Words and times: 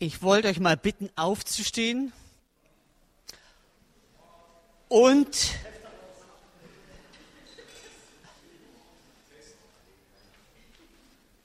Ich 0.00 0.22
wollte 0.22 0.46
euch 0.46 0.60
mal 0.60 0.76
bitten, 0.76 1.10
aufzustehen 1.16 2.12
und 4.86 5.54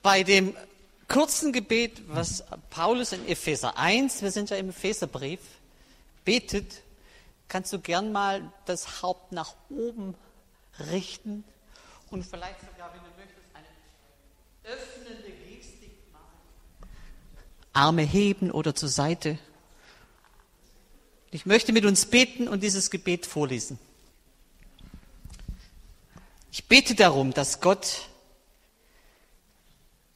bei 0.02 0.22
dem 0.22 0.56
kurzen 1.08 1.52
Gebet, 1.52 2.00
was 2.06 2.44
Paulus 2.70 3.10
in 3.10 3.26
Epheser 3.26 3.76
1, 3.76 4.22
wir 4.22 4.30
sind 4.30 4.50
ja 4.50 4.56
im 4.56 4.68
Epheserbrief, 4.68 5.40
betet, 6.24 6.82
kannst 7.48 7.72
du 7.72 7.80
gern 7.80 8.12
mal 8.12 8.52
das 8.66 9.02
Haupt 9.02 9.32
nach 9.32 9.56
oben 9.68 10.14
richten 10.92 11.42
und 12.08 12.24
vielleicht 12.24 12.60
sogar, 12.60 12.94
wenn 12.94 13.00
du 13.00 13.10
möchtest, 13.16 13.48
eine 13.52 13.66
machen. 14.64 15.23
Arme 17.74 18.02
heben 18.02 18.50
oder 18.50 18.74
zur 18.74 18.88
Seite. 18.88 19.38
Ich 21.30 21.44
möchte 21.44 21.72
mit 21.72 21.84
uns 21.84 22.06
beten 22.06 22.48
und 22.48 22.62
dieses 22.62 22.90
Gebet 22.90 23.26
vorlesen. 23.26 23.78
Ich 26.50 26.66
bete 26.66 26.94
darum, 26.94 27.34
dass 27.34 27.60
Gott 27.60 28.08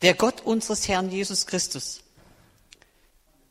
der 0.03 0.15
Gott 0.15 0.43
unseres 0.43 0.87
Herrn 0.89 1.11
Jesus 1.11 1.47
Christus, 1.47 2.01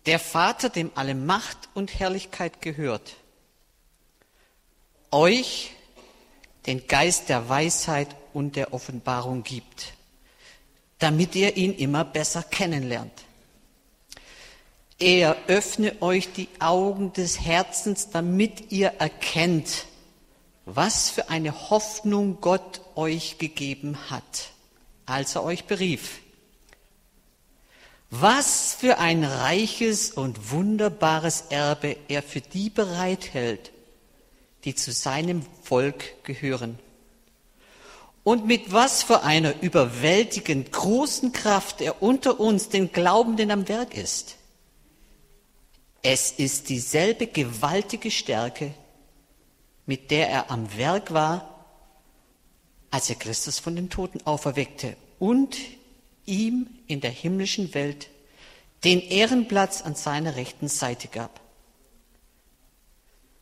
der 0.05 0.19
Vater, 0.19 0.69
dem 0.69 0.91
alle 0.95 1.13
Macht 1.13 1.57
und 1.73 1.99
Herrlichkeit 1.99 2.61
gehört, 2.61 3.15
euch 5.11 5.71
den 6.65 6.87
Geist 6.87 7.29
der 7.29 7.49
Weisheit 7.49 8.15
und 8.33 8.55
der 8.55 8.73
Offenbarung 8.73 9.43
gibt, 9.43 9.93
damit 10.99 11.35
ihr 11.35 11.57
ihn 11.57 11.73
immer 11.75 12.05
besser 12.05 12.43
kennenlernt. 12.43 13.26
Er 14.99 15.37
öffne 15.47 16.01
euch 16.01 16.33
die 16.33 16.49
Augen 16.59 17.13
des 17.13 17.39
Herzens, 17.39 18.09
damit 18.09 18.71
ihr 18.71 18.93
erkennt, 18.99 19.85
was 20.65 21.09
für 21.09 21.29
eine 21.29 21.69
Hoffnung 21.69 22.39
Gott 22.41 22.81
euch 22.95 23.37
gegeben 23.37 23.97
hat, 24.09 24.51
als 25.05 25.35
er 25.35 25.43
euch 25.43 25.65
berief 25.65 26.19
was 28.09 28.73
für 28.79 28.99
ein 28.99 29.23
reiches 29.23 30.11
und 30.11 30.51
wunderbares 30.51 31.45
Erbe 31.49 31.97
er 32.07 32.23
für 32.23 32.41
die 32.41 32.69
bereithält, 32.69 33.71
die 34.63 34.75
zu 34.75 34.91
seinem 34.91 35.45
Volk 35.63 36.23
gehören. 36.23 36.79
Und 38.23 38.45
mit 38.45 38.73
was 38.73 39.03
für 39.03 39.23
einer 39.23 39.61
überwältigend 39.61 40.71
großen 40.71 41.31
Kraft 41.31 41.81
er 41.81 42.01
unter 42.01 42.39
uns, 42.39 42.69
den 42.69 42.91
Glaubenden, 42.91 43.51
am 43.51 43.67
Werk 43.67 43.95
ist. 43.95 44.35
Es 46.09 46.31
ist 46.31 46.69
dieselbe 46.69 47.27
gewaltige 47.27 48.11
Stärke, 48.11 48.73
mit 49.85 50.09
der 50.09 50.29
er 50.29 50.49
am 50.51 50.77
Werk 50.77 51.11
war, 51.11 51.65
als 52.91 53.09
er 53.09 53.17
Christus 53.17 53.59
von 53.59 53.75
den 53.75 53.89
Toten 53.89 54.25
auferweckte 54.25 54.95
und 55.19 55.57
ihm 56.25 56.67
in 56.87 57.01
der 57.01 57.11
himmlischen 57.11 57.73
Welt 57.73 58.07
den 58.85 59.01
Ehrenplatz 59.01 59.81
an 59.81 59.95
seiner 59.95 60.37
rechten 60.37 60.69
Seite 60.69 61.09
gab. 61.09 61.41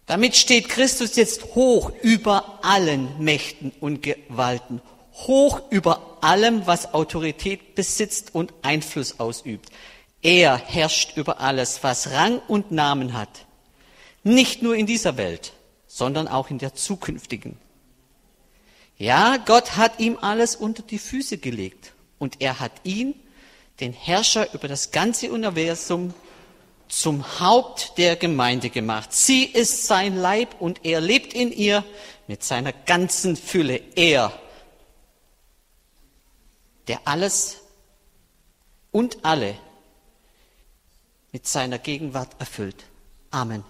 Damit 0.08 0.36
steht 0.36 0.68
Christus 0.68 1.18
jetzt 1.18 1.54
hoch 1.54 1.92
über 2.02 2.62
allen 2.64 3.24
Mächten 3.24 3.74
und 3.80 4.02
Gewalten, 4.02 4.82
hoch 5.14 5.62
über 5.70 6.18
allem, 6.22 6.66
was 6.66 6.96
Autorität 6.96 7.76
besitzt 7.76 8.34
und 8.34 8.52
Einfluss 8.64 9.20
ausübt. 9.20 9.70
Er 10.26 10.58
herrscht 10.58 11.18
über 11.18 11.40
alles, 11.40 11.84
was 11.84 12.10
Rang 12.10 12.42
und 12.48 12.72
Namen 12.72 13.14
hat. 13.14 13.46
Nicht 14.24 14.64
nur 14.64 14.76
in 14.76 14.88
dieser 14.88 15.18
Welt, 15.18 15.54
sondern 15.86 16.28
auch 16.28 16.50
in 16.50 16.58
der 16.58 16.74
zukünftigen. 16.74 17.60
Ja, 18.98 19.38
Gott 19.38 19.78
hat 19.78 20.00
ihm 20.00 20.18
alles 20.20 20.56
unter 20.56 20.82
die 20.82 20.98
Füße 20.98 21.38
gelegt 21.38 21.94
und 22.18 22.42
er 22.42 22.60
hat 22.60 22.72
ihn, 22.84 23.14
den 23.80 23.94
Herrscher 23.94 24.52
über 24.56 24.68
das 24.68 24.90
ganze 24.90 25.32
Universum, 25.32 26.12
zum 26.88 27.40
Haupt 27.40 28.00
der 28.00 28.16
Gemeinde 28.16 28.72
gemacht. 28.72 29.14
Sie 29.14 29.44
ist 29.44 29.86
sein 29.86 30.18
Leib 30.18 30.60
und 30.60 30.86
er 30.86 31.02
lebt 31.02 31.36
in 31.36 31.52
ihr 31.52 31.86
mit 32.26 32.44
seiner 32.44 32.74
ganzen 32.74 33.36
Fülle. 33.36 33.80
Er, 33.96 34.32
der 36.88 37.02
alles 37.06 37.58
und 38.92 39.24
alle 39.24 39.56
mit 41.36 41.46
seiner 41.46 41.80
Gegenwart 41.80 42.30
erfüllt. 42.40 42.86
Amen. 43.30 43.62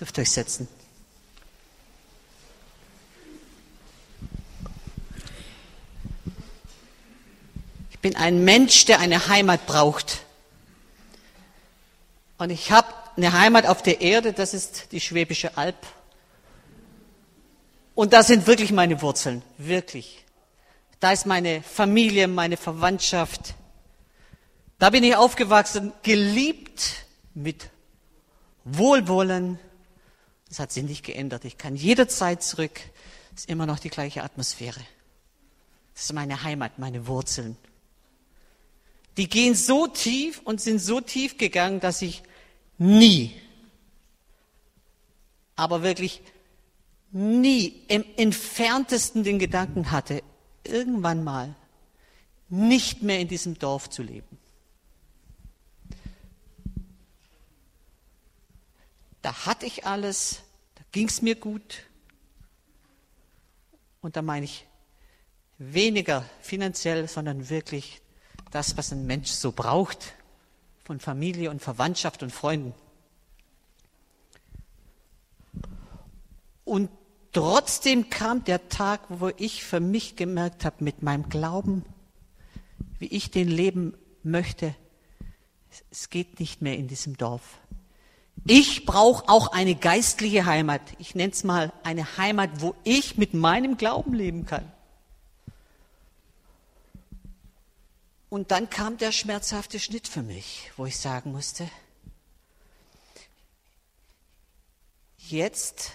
Dürft 0.00 0.18
euch 0.18 0.32
setzen. 0.32 0.66
bin 8.02 8.16
ein 8.16 8.44
Mensch, 8.44 8.84
der 8.86 8.98
eine 8.98 9.28
Heimat 9.28 9.64
braucht. 9.64 10.24
Und 12.36 12.50
ich 12.50 12.72
habe 12.72 12.88
eine 13.16 13.32
Heimat 13.32 13.66
auf 13.66 13.80
der 13.80 14.00
Erde, 14.00 14.32
das 14.32 14.52
ist 14.52 14.88
die 14.90 15.00
Schwäbische 15.00 15.56
Alb. 15.56 15.76
Und 17.94 18.12
da 18.12 18.24
sind 18.24 18.48
wirklich 18.48 18.72
meine 18.72 19.00
Wurzeln, 19.00 19.40
wirklich. 19.56 20.24
Da 20.98 21.12
ist 21.12 21.26
meine 21.26 21.62
Familie, 21.62 22.26
meine 22.26 22.56
Verwandtschaft. 22.56 23.54
Da 24.84 24.90
bin 24.90 25.02
ich 25.02 25.16
aufgewachsen, 25.16 25.94
geliebt 26.02 27.06
mit 27.32 27.70
Wohlwollen. 28.64 29.58
Das 30.50 30.58
hat 30.58 30.72
sich 30.72 30.84
nicht 30.84 31.06
geändert. 31.06 31.46
Ich 31.46 31.56
kann 31.56 31.74
jederzeit 31.74 32.42
zurück. 32.42 32.82
Es 33.34 33.44
ist 33.44 33.48
immer 33.48 33.64
noch 33.64 33.78
die 33.78 33.88
gleiche 33.88 34.22
Atmosphäre. 34.22 34.80
Das 35.94 36.02
ist 36.02 36.12
meine 36.12 36.42
Heimat, 36.42 36.78
meine 36.78 37.06
Wurzeln. 37.06 37.56
Die 39.16 39.26
gehen 39.26 39.54
so 39.54 39.86
tief 39.86 40.42
und 40.44 40.60
sind 40.60 40.80
so 40.80 41.00
tief 41.00 41.38
gegangen, 41.38 41.80
dass 41.80 42.02
ich 42.02 42.22
nie, 42.76 43.34
aber 45.56 45.82
wirklich 45.82 46.20
nie 47.10 47.86
im 47.88 48.04
entferntesten 48.18 49.24
den 49.24 49.38
Gedanken 49.38 49.90
hatte, 49.92 50.22
irgendwann 50.62 51.24
mal 51.24 51.54
nicht 52.50 53.02
mehr 53.02 53.18
in 53.18 53.28
diesem 53.28 53.58
Dorf 53.58 53.88
zu 53.88 54.02
leben. 54.02 54.33
Da 59.24 59.46
hatte 59.46 59.64
ich 59.64 59.86
alles, 59.86 60.42
da 60.74 60.82
ging 60.92 61.08
es 61.08 61.22
mir 61.22 61.34
gut. 61.34 61.84
Und 64.02 64.16
da 64.16 64.22
meine 64.22 64.44
ich 64.44 64.66
weniger 65.56 66.26
finanziell, 66.42 67.08
sondern 67.08 67.48
wirklich 67.48 68.02
das, 68.50 68.76
was 68.76 68.92
ein 68.92 69.06
Mensch 69.06 69.30
so 69.30 69.50
braucht 69.50 70.12
von 70.84 71.00
Familie 71.00 71.48
und 71.48 71.62
Verwandtschaft 71.62 72.22
und 72.22 72.32
Freunden. 72.32 72.74
Und 76.66 76.90
trotzdem 77.32 78.10
kam 78.10 78.44
der 78.44 78.68
Tag, 78.68 79.00
wo 79.08 79.30
ich 79.38 79.64
für 79.64 79.80
mich 79.80 80.16
gemerkt 80.16 80.66
habe, 80.66 80.84
mit 80.84 81.02
meinem 81.02 81.30
Glauben, 81.30 81.86
wie 82.98 83.06
ich 83.06 83.30
den 83.30 83.48
leben 83.48 83.96
möchte, 84.22 84.74
es 85.90 86.10
geht 86.10 86.40
nicht 86.40 86.60
mehr 86.60 86.76
in 86.76 86.88
diesem 86.88 87.16
Dorf. 87.16 87.58
Ich 88.44 88.84
brauche 88.84 89.28
auch 89.28 89.52
eine 89.52 89.74
geistliche 89.74 90.44
Heimat. 90.44 90.82
Ich 90.98 91.14
nenne 91.14 91.32
es 91.32 91.44
mal 91.44 91.72
eine 91.82 92.16
Heimat, 92.18 92.50
wo 92.60 92.74
ich 92.84 93.16
mit 93.16 93.32
meinem 93.32 93.76
Glauben 93.76 94.12
leben 94.12 94.44
kann. 94.44 94.70
Und 98.28 98.50
dann 98.50 98.68
kam 98.68 98.98
der 98.98 99.12
schmerzhafte 99.12 99.78
Schnitt 99.78 100.08
für 100.08 100.22
mich, 100.22 100.72
wo 100.76 100.86
ich 100.86 100.98
sagen 100.98 101.30
musste, 101.30 101.70
jetzt 105.18 105.92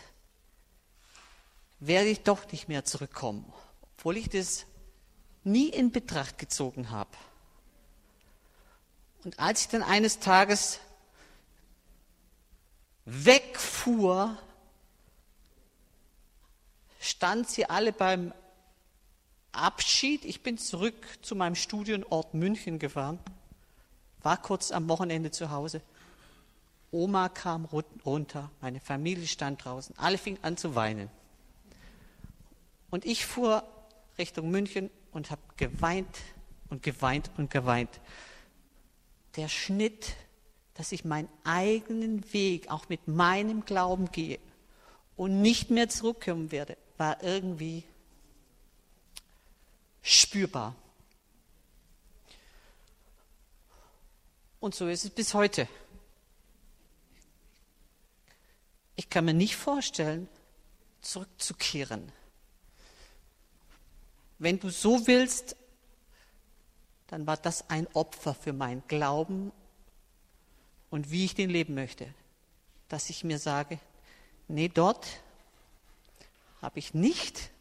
werde 1.80 2.09
ich 2.09 2.21
doch 2.21 2.50
nicht 2.51 2.68
mehr 2.68 2.86
zurückkommen, 2.86 3.51
obwohl 3.97 4.18
ich 4.18 4.30
das 4.30 4.65
nie 5.44 5.68
in 5.68 5.91
Betracht 5.91 6.38
gezogen 6.38 6.91
habe. 6.91 7.12
Und 9.24 9.38
als 9.38 9.62
ich 9.62 9.68
dann 9.68 9.83
eines 9.83 10.19
Tages 10.19 10.80
wegfuhr, 13.09 14.38
stand 17.00 17.50
sie 17.50 17.69
alle 17.69 17.91
beim 17.91 18.33
Abschied. 19.51 20.25
Ich 20.25 20.44
bin 20.44 20.57
zurück 20.57 20.95
zu 21.21 21.35
meinem 21.35 21.56
Studienort 21.56 22.33
München 22.33 22.79
gefahren, 22.79 23.19
war 24.21 24.41
kurz 24.41 24.71
am 24.71 24.88
Wochenende 24.89 25.31
zu 25.31 25.50
Hause. 25.50 25.81
Oma 26.91 27.29
kam 27.29 27.65
runter, 27.65 28.50
meine 28.61 28.79
Familie 28.79 29.27
stand 29.27 29.63
draußen, 29.63 29.97
alle 29.97 30.17
fingen 30.17 30.39
an 30.41 30.57
zu 30.57 30.75
weinen. 30.75 31.09
Und 32.89 33.05
ich 33.05 33.25
fuhr 33.25 33.63
Richtung 34.17 34.50
München 34.50 34.89
und 35.12 35.29
habe 35.31 35.41
geweint 35.57 36.17
und 36.69 36.83
geweint 36.83 37.29
und 37.38 37.51
geweint. 37.51 37.89
Der 39.35 39.47
Schnitt, 39.47 40.15
dass 40.79 40.93
ich 40.93 41.03
meinen 41.03 41.27
eigenen 41.43 42.31
Weg 42.31 42.71
auch 42.71 42.87
mit 42.87 43.05
meinem 43.05 43.65
Glauben 43.65 44.13
gehe 44.13 44.39
und 45.17 45.41
nicht 45.41 45.69
mehr 45.71 45.89
zurückkommen 45.89 46.53
werde, 46.53 46.77
war 46.95 47.21
irgendwie 47.21 47.83
spürbar. 50.01 50.73
Und 54.61 54.73
so 54.73 54.87
ist 54.87 55.03
es 55.03 55.09
bis 55.09 55.33
heute. 55.33 55.67
Ich 58.95 59.09
kann 59.09 59.25
mir 59.25 59.33
nicht 59.33 59.57
vorstellen, 59.57 60.29
zurückzukehren. 61.01 62.09
Wenn 64.37 64.61
du 64.61 64.69
so 64.69 65.07
willst, 65.07 65.57
dann 67.07 67.27
war 67.27 67.35
das 67.35 67.69
ein 67.69 67.85
Opfer 67.87 68.33
für 68.33 68.53
meinen 68.53 68.87
Glauben 68.87 69.51
und 70.89 71.12
wie 71.12 71.25
ich 71.25 71.36
den 71.36 71.50
leben 71.50 71.74
möchte. 71.75 72.07
Dass 72.88 73.09
ich 73.09 73.24
mir 73.24 73.39
sage, 73.39 73.80
nee, 74.47 74.68
dort 74.68 75.07
habe 76.62 76.80
ich 76.80 76.94
nicht 76.94 77.51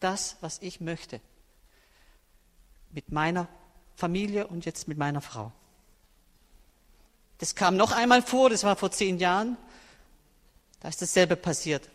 das, 0.00 0.36
was 0.40 0.58
ich 0.60 0.80
möchte. 0.80 1.20
Mit 2.92 3.10
meiner 3.10 3.48
Familie 3.96 4.46
und 4.46 4.64
jetzt 4.64 4.88
mit 4.88 4.98
meiner 4.98 5.20
Frau. 5.20 5.52
Das 7.38 7.54
kam 7.54 7.76
noch 7.76 7.92
einmal 7.92 8.22
vor, 8.22 8.50
das 8.50 8.64
war 8.64 8.76
vor 8.76 8.90
zehn 8.90 9.18
Jahren. 9.18 9.56
Da 10.80 10.88
ist 10.88 11.02
dasselbe 11.02 11.36
passiert. 11.36 11.88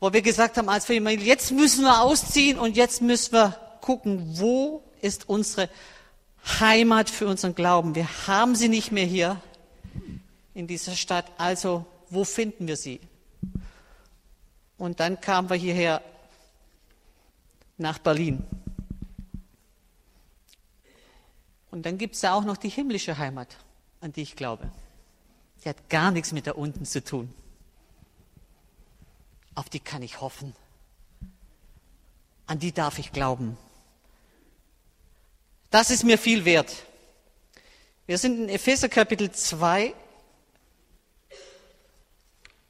Wo 0.00 0.12
wir 0.12 0.22
gesagt 0.22 0.56
haben 0.56 0.68
als 0.68 0.86
Familie, 0.86 1.24
jetzt 1.24 1.50
müssen 1.50 1.82
wir 1.84 2.02
ausziehen 2.02 2.58
und 2.58 2.76
jetzt 2.76 3.02
müssen 3.02 3.32
wir 3.32 3.58
gucken, 3.80 4.38
wo 4.38 4.82
ist 5.00 5.28
unsere 5.28 5.68
Heimat 6.60 7.10
für 7.10 7.26
unseren 7.26 7.54
Glauben. 7.54 7.94
Wir 7.94 8.08
haben 8.26 8.54
sie 8.54 8.68
nicht 8.68 8.92
mehr 8.92 9.04
hier 9.04 9.40
in 10.58 10.66
dieser 10.66 10.96
Stadt, 10.96 11.30
also 11.38 11.86
wo 12.10 12.24
finden 12.24 12.66
wir 12.66 12.76
sie? 12.76 13.00
Und 14.76 14.98
dann 14.98 15.20
kamen 15.20 15.48
wir 15.48 15.56
hierher 15.56 16.02
nach 17.76 18.00
Berlin. 18.00 18.42
Und 21.70 21.86
dann 21.86 21.96
gibt 21.96 22.16
es 22.16 22.22
ja 22.22 22.34
auch 22.34 22.42
noch 22.42 22.56
die 22.56 22.70
himmlische 22.70 23.18
Heimat, 23.18 23.56
an 24.00 24.10
die 24.12 24.22
ich 24.22 24.34
glaube. 24.34 24.68
Die 25.62 25.68
hat 25.68 25.88
gar 25.88 26.10
nichts 26.10 26.32
mit 26.32 26.48
da 26.48 26.52
unten 26.52 26.84
zu 26.84 27.04
tun. 27.04 27.32
Auf 29.54 29.68
die 29.68 29.80
kann 29.80 30.02
ich 30.02 30.20
hoffen. 30.20 30.56
An 32.46 32.58
die 32.58 32.72
darf 32.72 32.98
ich 32.98 33.12
glauben. 33.12 33.56
Das 35.70 35.92
ist 35.92 36.02
mir 36.02 36.18
viel 36.18 36.44
wert. 36.44 36.74
Wir 38.06 38.18
sind 38.18 38.40
in 38.40 38.48
Epheser 38.48 38.88
Kapitel 38.88 39.30
2 39.30 39.94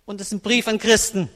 und 0.08 0.22
es 0.22 0.28
ist 0.28 0.32
ein 0.32 0.40
Brief 0.40 0.66
an 0.69 0.78
Christen. 0.78 1.28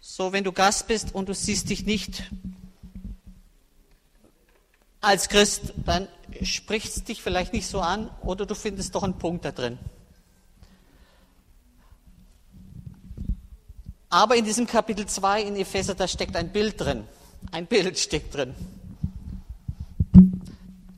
So, 0.00 0.32
wenn 0.32 0.42
du 0.42 0.52
Gast 0.52 0.86
bist 0.88 1.14
und 1.14 1.28
du 1.28 1.34
siehst 1.34 1.68
dich 1.68 1.84
nicht 1.84 2.22
als 5.02 5.28
Christ, 5.28 5.74
dann 5.84 6.08
spricht 6.42 6.96
es 6.96 7.04
dich 7.04 7.20
vielleicht 7.20 7.52
nicht 7.52 7.66
so 7.66 7.80
an 7.80 8.08
oder 8.22 8.46
du 8.46 8.54
findest 8.54 8.94
doch 8.94 9.02
einen 9.02 9.18
Punkt 9.18 9.44
da 9.44 9.52
drin. 9.52 9.78
Aber 14.08 14.34
in 14.36 14.46
diesem 14.46 14.66
Kapitel 14.66 15.04
2 15.04 15.42
in 15.42 15.56
Epheser, 15.56 15.94
da 15.94 16.08
steckt 16.08 16.36
ein 16.36 16.50
Bild 16.50 16.80
drin. 16.80 17.04
Ein 17.52 17.66
Bild 17.66 17.98
steckt 17.98 18.34
drin. 18.34 18.54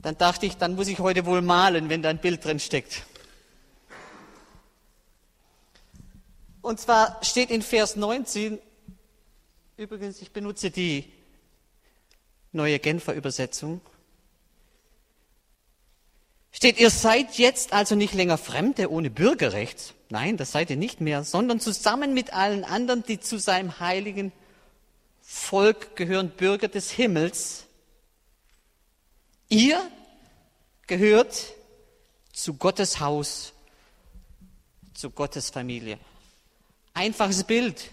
Dann 0.02 0.16
dachte 0.16 0.46
ich, 0.46 0.56
dann 0.56 0.76
muss 0.76 0.86
ich 0.86 1.00
heute 1.00 1.26
wohl 1.26 1.42
malen, 1.42 1.88
wenn 1.88 2.00
da 2.00 2.10
ein 2.10 2.20
Bild 2.20 2.44
drin 2.44 2.60
steckt. 2.60 3.09
Und 6.70 6.78
zwar 6.78 7.18
steht 7.24 7.50
in 7.50 7.62
Vers 7.62 7.96
19, 7.96 8.60
übrigens, 9.76 10.22
ich 10.22 10.30
benutze 10.30 10.70
die 10.70 11.12
neue 12.52 12.78
Genfer 12.78 13.12
Übersetzung, 13.12 13.80
steht, 16.52 16.78
ihr 16.78 16.90
seid 16.90 17.38
jetzt 17.38 17.72
also 17.72 17.96
nicht 17.96 18.14
länger 18.14 18.38
Fremde 18.38 18.88
ohne 18.88 19.10
Bürgerrecht. 19.10 19.94
Nein, 20.10 20.36
das 20.36 20.52
seid 20.52 20.70
ihr 20.70 20.76
nicht 20.76 21.00
mehr, 21.00 21.24
sondern 21.24 21.58
zusammen 21.58 22.14
mit 22.14 22.34
allen 22.34 22.62
anderen, 22.62 23.02
die 23.02 23.18
zu 23.18 23.40
seinem 23.40 23.80
heiligen 23.80 24.30
Volk 25.22 25.96
gehören, 25.96 26.30
Bürger 26.30 26.68
des 26.68 26.92
Himmels 26.92 27.66
Ihr 29.48 29.90
gehört 30.86 31.46
zu 32.32 32.54
Gottes 32.54 33.00
Haus, 33.00 33.54
zu 34.94 35.10
Gottes 35.10 35.50
Familie. 35.50 35.98
Einfaches 37.00 37.44
Bild. 37.44 37.90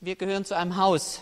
Wir 0.00 0.16
gehören 0.16 0.46
zu 0.46 0.56
einem 0.56 0.78
Haus. 0.78 1.20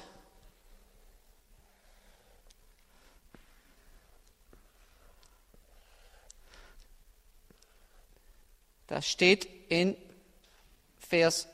Das 8.86 9.08
steht 9.08 9.48
in 9.68 9.96
Vers 11.00 11.48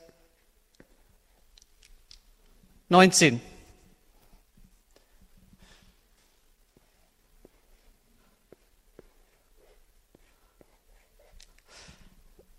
19. 2.89 3.41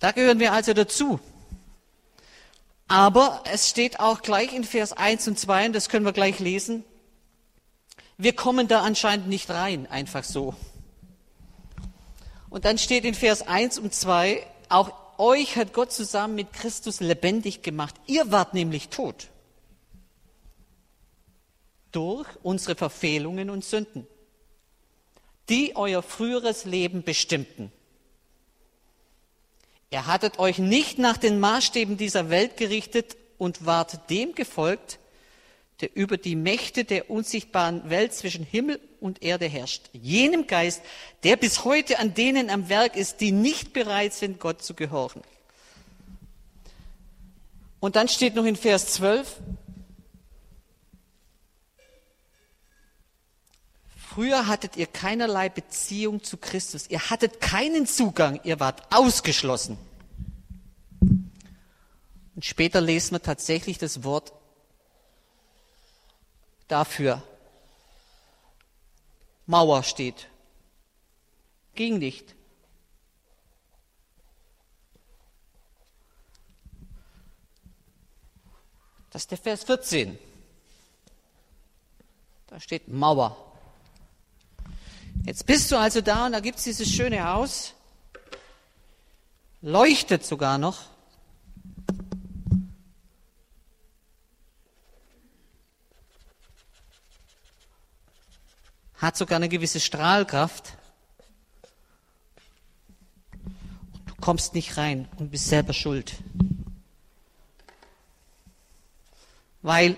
Da 0.00 0.10
gehören 0.10 0.40
wir 0.40 0.52
also 0.52 0.74
dazu. 0.74 1.20
Aber 2.88 3.42
es 3.50 3.68
steht 3.68 3.98
auch 3.98 4.22
gleich 4.22 4.52
in 4.52 4.64
Vers 4.64 4.92
1 4.92 5.26
und 5.28 5.38
2, 5.38 5.66
und 5.66 5.72
das 5.72 5.88
können 5.88 6.04
wir 6.04 6.12
gleich 6.12 6.38
lesen, 6.38 6.84
wir 8.18 8.34
kommen 8.34 8.68
da 8.68 8.82
anscheinend 8.82 9.28
nicht 9.28 9.50
rein, 9.50 9.86
einfach 9.86 10.24
so. 10.24 10.54
Und 12.48 12.64
dann 12.64 12.78
steht 12.78 13.04
in 13.04 13.14
Vers 13.14 13.42
1 13.42 13.78
und 13.78 13.92
2, 13.92 14.46
auch 14.68 14.92
euch 15.18 15.56
hat 15.56 15.72
Gott 15.72 15.92
zusammen 15.92 16.34
mit 16.34 16.52
Christus 16.52 17.00
lebendig 17.00 17.62
gemacht. 17.62 17.94
Ihr 18.06 18.30
wart 18.30 18.54
nämlich 18.54 18.88
tot. 18.88 19.28
Durch 21.92 22.28
unsere 22.42 22.76
Verfehlungen 22.76 23.50
und 23.50 23.64
Sünden, 23.64 24.06
die 25.48 25.76
euer 25.76 26.02
früheres 26.02 26.64
Leben 26.64 27.02
bestimmten. 27.02 27.72
Ihr 29.96 30.06
hattet 30.06 30.38
euch 30.38 30.58
nicht 30.58 30.98
nach 30.98 31.16
den 31.16 31.40
Maßstäben 31.40 31.96
dieser 31.96 32.28
Welt 32.28 32.58
gerichtet 32.58 33.16
und 33.38 33.64
wart 33.64 34.10
dem 34.10 34.34
gefolgt, 34.34 34.98
der 35.80 35.96
über 35.96 36.18
die 36.18 36.36
Mächte 36.36 36.84
der 36.84 37.08
unsichtbaren 37.08 37.88
Welt 37.88 38.12
zwischen 38.12 38.44
Himmel 38.44 38.78
und 39.00 39.22
Erde 39.22 39.46
herrscht. 39.46 39.84
Jenem 39.94 40.46
Geist, 40.46 40.82
der 41.22 41.36
bis 41.36 41.64
heute 41.64 41.98
an 41.98 42.12
denen 42.12 42.50
am 42.50 42.68
Werk 42.68 42.94
ist, 42.94 43.22
die 43.22 43.32
nicht 43.32 43.72
bereit 43.72 44.12
sind, 44.12 44.38
Gott 44.38 44.60
zu 44.60 44.74
gehorchen. 44.74 45.22
Und 47.80 47.96
dann 47.96 48.08
steht 48.08 48.34
noch 48.34 48.44
in 48.44 48.56
Vers 48.56 48.92
12, 48.92 49.38
Früher 54.16 54.46
hattet 54.46 54.78
ihr 54.78 54.86
keinerlei 54.86 55.50
Beziehung 55.50 56.24
zu 56.24 56.38
Christus. 56.38 56.88
Ihr 56.88 57.10
hattet 57.10 57.38
keinen 57.38 57.86
Zugang. 57.86 58.40
Ihr 58.44 58.58
wart 58.60 58.90
ausgeschlossen. 58.90 59.76
Und 62.34 62.42
später 62.42 62.80
lesen 62.80 63.12
wir 63.12 63.22
tatsächlich 63.22 63.76
das 63.76 64.04
Wort 64.04 64.32
dafür. 66.66 67.22
Mauer 69.44 69.82
steht. 69.82 70.28
Ging 71.74 71.98
nicht. 71.98 72.34
Das 79.10 79.24
ist 79.24 79.30
der 79.30 79.36
Vers 79.36 79.64
14. 79.64 80.18
Da 82.46 82.58
steht 82.58 82.88
Mauer. 82.88 83.45
Jetzt 85.24 85.46
bist 85.46 85.70
du 85.70 85.76
also 85.76 86.00
da 86.00 86.26
und 86.26 86.32
da 86.32 86.40
gibt 86.40 86.58
es 86.58 86.64
dieses 86.64 86.88
schöne 86.88 87.24
Haus, 87.24 87.74
leuchtet 89.60 90.24
sogar 90.24 90.58
noch. 90.58 90.78
Hat 98.98 99.16
sogar 99.16 99.36
eine 99.36 99.48
gewisse 99.48 99.80
Strahlkraft. 99.80 100.72
Und 103.32 104.10
du 104.10 104.14
kommst 104.20 104.54
nicht 104.54 104.76
rein 104.76 105.08
und 105.18 105.30
bist 105.30 105.48
selber 105.48 105.72
schuld. 105.72 106.14
Weil 109.62 109.96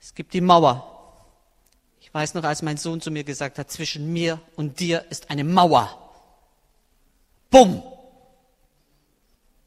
es 0.00 0.14
gibt 0.14 0.32
die 0.32 0.40
Mauer 0.40 0.93
weiß 2.14 2.34
noch, 2.34 2.44
als 2.44 2.62
mein 2.62 2.76
Sohn 2.76 3.00
zu 3.00 3.10
mir 3.10 3.24
gesagt 3.24 3.58
hat, 3.58 3.70
zwischen 3.70 4.12
mir 4.12 4.40
und 4.54 4.78
dir 4.78 5.04
ist 5.10 5.30
eine 5.30 5.42
Mauer. 5.42 6.00
Bumm. 7.50 7.82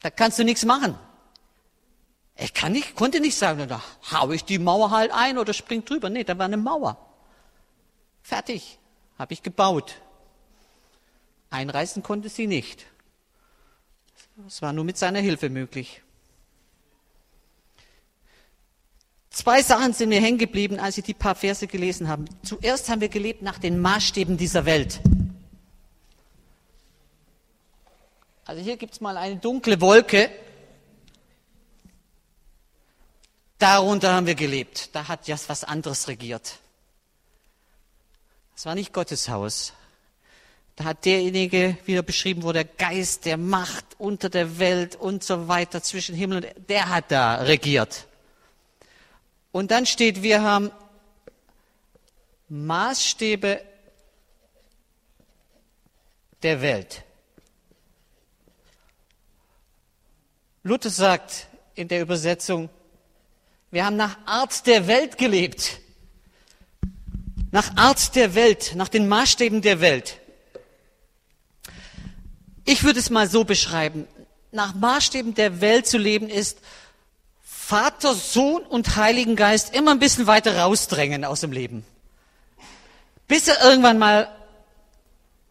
Da 0.00 0.10
kannst 0.10 0.38
du 0.38 0.44
nichts 0.44 0.64
machen. 0.64 0.98
Ich 2.36 2.54
kann 2.54 2.72
nicht, 2.72 2.94
konnte 2.94 3.20
nicht 3.20 3.36
sagen, 3.36 3.68
da 3.68 3.82
hau 4.12 4.30
ich 4.30 4.44
die 4.44 4.58
Mauer 4.58 4.90
halt 4.90 5.10
ein 5.12 5.36
oder 5.36 5.52
spring 5.52 5.84
drüber. 5.84 6.08
Nee, 6.08 6.24
da 6.24 6.38
war 6.38 6.46
eine 6.46 6.56
Mauer. 6.56 6.96
Fertig. 8.22 8.78
Habe 9.18 9.34
ich 9.34 9.42
gebaut. 9.42 9.96
Einreißen 11.50 12.02
konnte 12.02 12.28
sie 12.28 12.46
nicht. 12.46 12.86
Es 14.46 14.62
war 14.62 14.72
nur 14.72 14.84
mit 14.84 14.96
seiner 14.96 15.20
Hilfe 15.20 15.50
möglich. 15.50 16.02
Zwei 19.38 19.62
Sachen 19.62 19.92
sind 19.92 20.08
mir 20.08 20.20
hängen 20.20 20.36
geblieben, 20.36 20.80
als 20.80 20.98
ich 20.98 21.04
die 21.04 21.14
paar 21.14 21.36
Verse 21.36 21.64
gelesen 21.68 22.08
habe. 22.08 22.24
Zuerst 22.42 22.88
haben 22.88 23.00
wir 23.00 23.08
gelebt 23.08 23.40
nach 23.40 23.60
den 23.60 23.78
Maßstäben 23.78 24.36
dieser 24.36 24.64
Welt. 24.64 25.00
Also 28.44 28.60
hier 28.60 28.76
gibt 28.76 28.94
es 28.94 29.00
mal 29.00 29.16
eine 29.16 29.36
dunkle 29.36 29.80
Wolke. 29.80 30.28
Darunter 33.60 34.12
haben 34.12 34.26
wir 34.26 34.34
gelebt. 34.34 34.92
Da 34.92 35.06
hat 35.06 35.28
ja 35.28 35.36
was 35.46 35.62
anderes 35.62 36.08
regiert. 36.08 36.56
Das 38.56 38.66
war 38.66 38.74
nicht 38.74 38.92
Gottes 38.92 39.28
Haus. 39.28 39.72
Da 40.74 40.82
hat 40.82 41.04
derjenige 41.04 41.78
wieder 41.86 42.02
beschrieben, 42.02 42.42
wo 42.42 42.50
der 42.50 42.64
Geist 42.64 43.24
der 43.24 43.36
Macht 43.36 43.84
unter 43.98 44.30
der 44.30 44.58
Welt 44.58 44.96
und 44.96 45.22
so 45.22 45.46
weiter 45.46 45.80
zwischen 45.80 46.16
Himmel 46.16 46.44
und 46.44 46.68
der 46.68 46.88
hat 46.88 47.12
da 47.12 47.36
regiert. 47.36 48.08
Und 49.52 49.70
dann 49.70 49.86
steht, 49.86 50.22
wir 50.22 50.42
haben 50.42 50.70
Maßstäbe 52.48 53.62
der 56.42 56.60
Welt. 56.60 57.04
Luther 60.62 60.90
sagt 60.90 61.46
in 61.74 61.88
der 61.88 62.02
Übersetzung, 62.02 62.68
wir 63.70 63.84
haben 63.84 63.96
nach 63.96 64.16
Art 64.26 64.66
der 64.66 64.86
Welt 64.86 65.18
gelebt. 65.18 65.80
Nach 67.50 67.76
Art 67.76 68.14
der 68.14 68.34
Welt, 68.34 68.72
nach 68.74 68.88
den 68.88 69.08
Maßstäben 69.08 69.62
der 69.62 69.80
Welt. 69.80 70.20
Ich 72.64 72.84
würde 72.84 72.98
es 72.98 73.08
mal 73.08 73.28
so 73.28 73.44
beschreiben. 73.44 74.06
Nach 74.52 74.74
Maßstäben 74.74 75.34
der 75.34 75.60
Welt 75.60 75.86
zu 75.86 75.96
leben 75.96 76.28
ist, 76.28 76.58
Vater, 77.68 78.14
Sohn 78.14 78.62
und 78.62 78.96
Heiligen 78.96 79.36
Geist 79.36 79.74
immer 79.74 79.90
ein 79.90 79.98
bisschen 79.98 80.26
weiter 80.26 80.56
rausdrängen 80.56 81.26
aus 81.26 81.42
dem 81.42 81.52
Leben. 81.52 81.84
Bis 83.26 83.46
er 83.46 83.62
irgendwann 83.62 83.98
mal, 83.98 84.34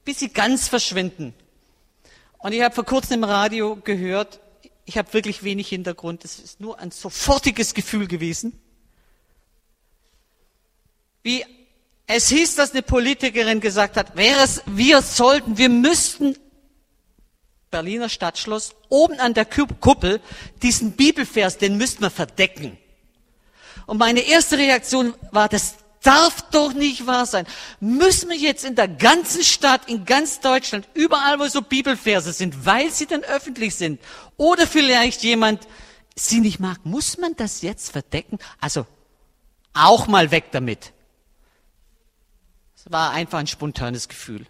bis 0.03 0.17
sie 0.17 0.29
ganz 0.29 0.67
verschwinden. 0.67 1.35
Und 2.39 2.53
ich 2.53 2.63
habe 2.63 2.73
vor 2.73 2.85
kurzem 2.85 3.21
im 3.21 3.23
Radio 3.23 3.75
gehört, 3.75 4.39
ich 4.85 4.97
habe 4.97 5.13
wirklich 5.13 5.43
wenig 5.43 5.69
Hintergrund. 5.69 6.25
Es 6.25 6.39
ist 6.39 6.59
nur 6.59 6.79
ein 6.79 6.89
sofortiges 6.89 7.75
Gefühl 7.75 8.07
gewesen. 8.07 8.59
Wie 11.21 11.45
es 12.07 12.29
hieß, 12.29 12.55
dass 12.55 12.71
eine 12.71 12.81
Politikerin 12.81 13.61
gesagt 13.61 13.95
hat, 13.95 14.15
wäre 14.15 14.41
es, 14.41 14.63
wir 14.65 15.03
sollten, 15.03 15.59
wir 15.59 15.69
müssten 15.69 16.35
Berliner 17.71 18.09
Stadtschloss 18.09 18.75
oben 18.89 19.19
an 19.19 19.33
der 19.33 19.45
Kuppel 19.45 20.21
diesen 20.61 20.93
Bibelvers, 20.93 21.57
den 21.57 21.77
müssten 21.77 22.01
wir 22.01 22.09
verdecken. 22.09 22.77
Und 23.85 23.97
meine 23.97 24.21
erste 24.21 24.57
Reaktion 24.57 25.13
war, 25.31 25.49
das 25.49 25.75
darf 26.01 26.41
doch 26.51 26.73
nicht 26.73 27.05
wahr 27.05 27.25
sein. 27.25 27.45
Müssen 27.79 28.29
wir 28.29 28.37
jetzt 28.37 28.63
in 28.63 28.75
der 28.75 28.87
ganzen 28.87 29.43
Stadt, 29.43 29.89
in 29.89 30.05
ganz 30.05 30.39
Deutschland, 30.39 30.87
überall, 30.93 31.39
wo 31.39 31.47
so 31.47 31.61
Bibelverse 31.61 32.31
sind, 32.31 32.65
weil 32.65 32.91
sie 32.91 33.05
dann 33.05 33.23
öffentlich 33.23 33.75
sind, 33.75 33.99
oder 34.37 34.67
vielleicht 34.67 35.23
jemand 35.23 35.67
sie 36.15 36.39
nicht 36.39 36.59
mag, 36.59 36.85
muss 36.85 37.17
man 37.17 37.35
das 37.35 37.61
jetzt 37.61 37.91
verdecken? 37.91 38.39
Also 38.59 38.85
auch 39.73 40.07
mal 40.07 40.31
weg 40.31 40.45
damit. 40.51 40.93
Es 42.75 42.91
war 42.91 43.11
einfach 43.11 43.39
ein 43.39 43.47
spontanes 43.47 44.07
Gefühl. 44.07 44.45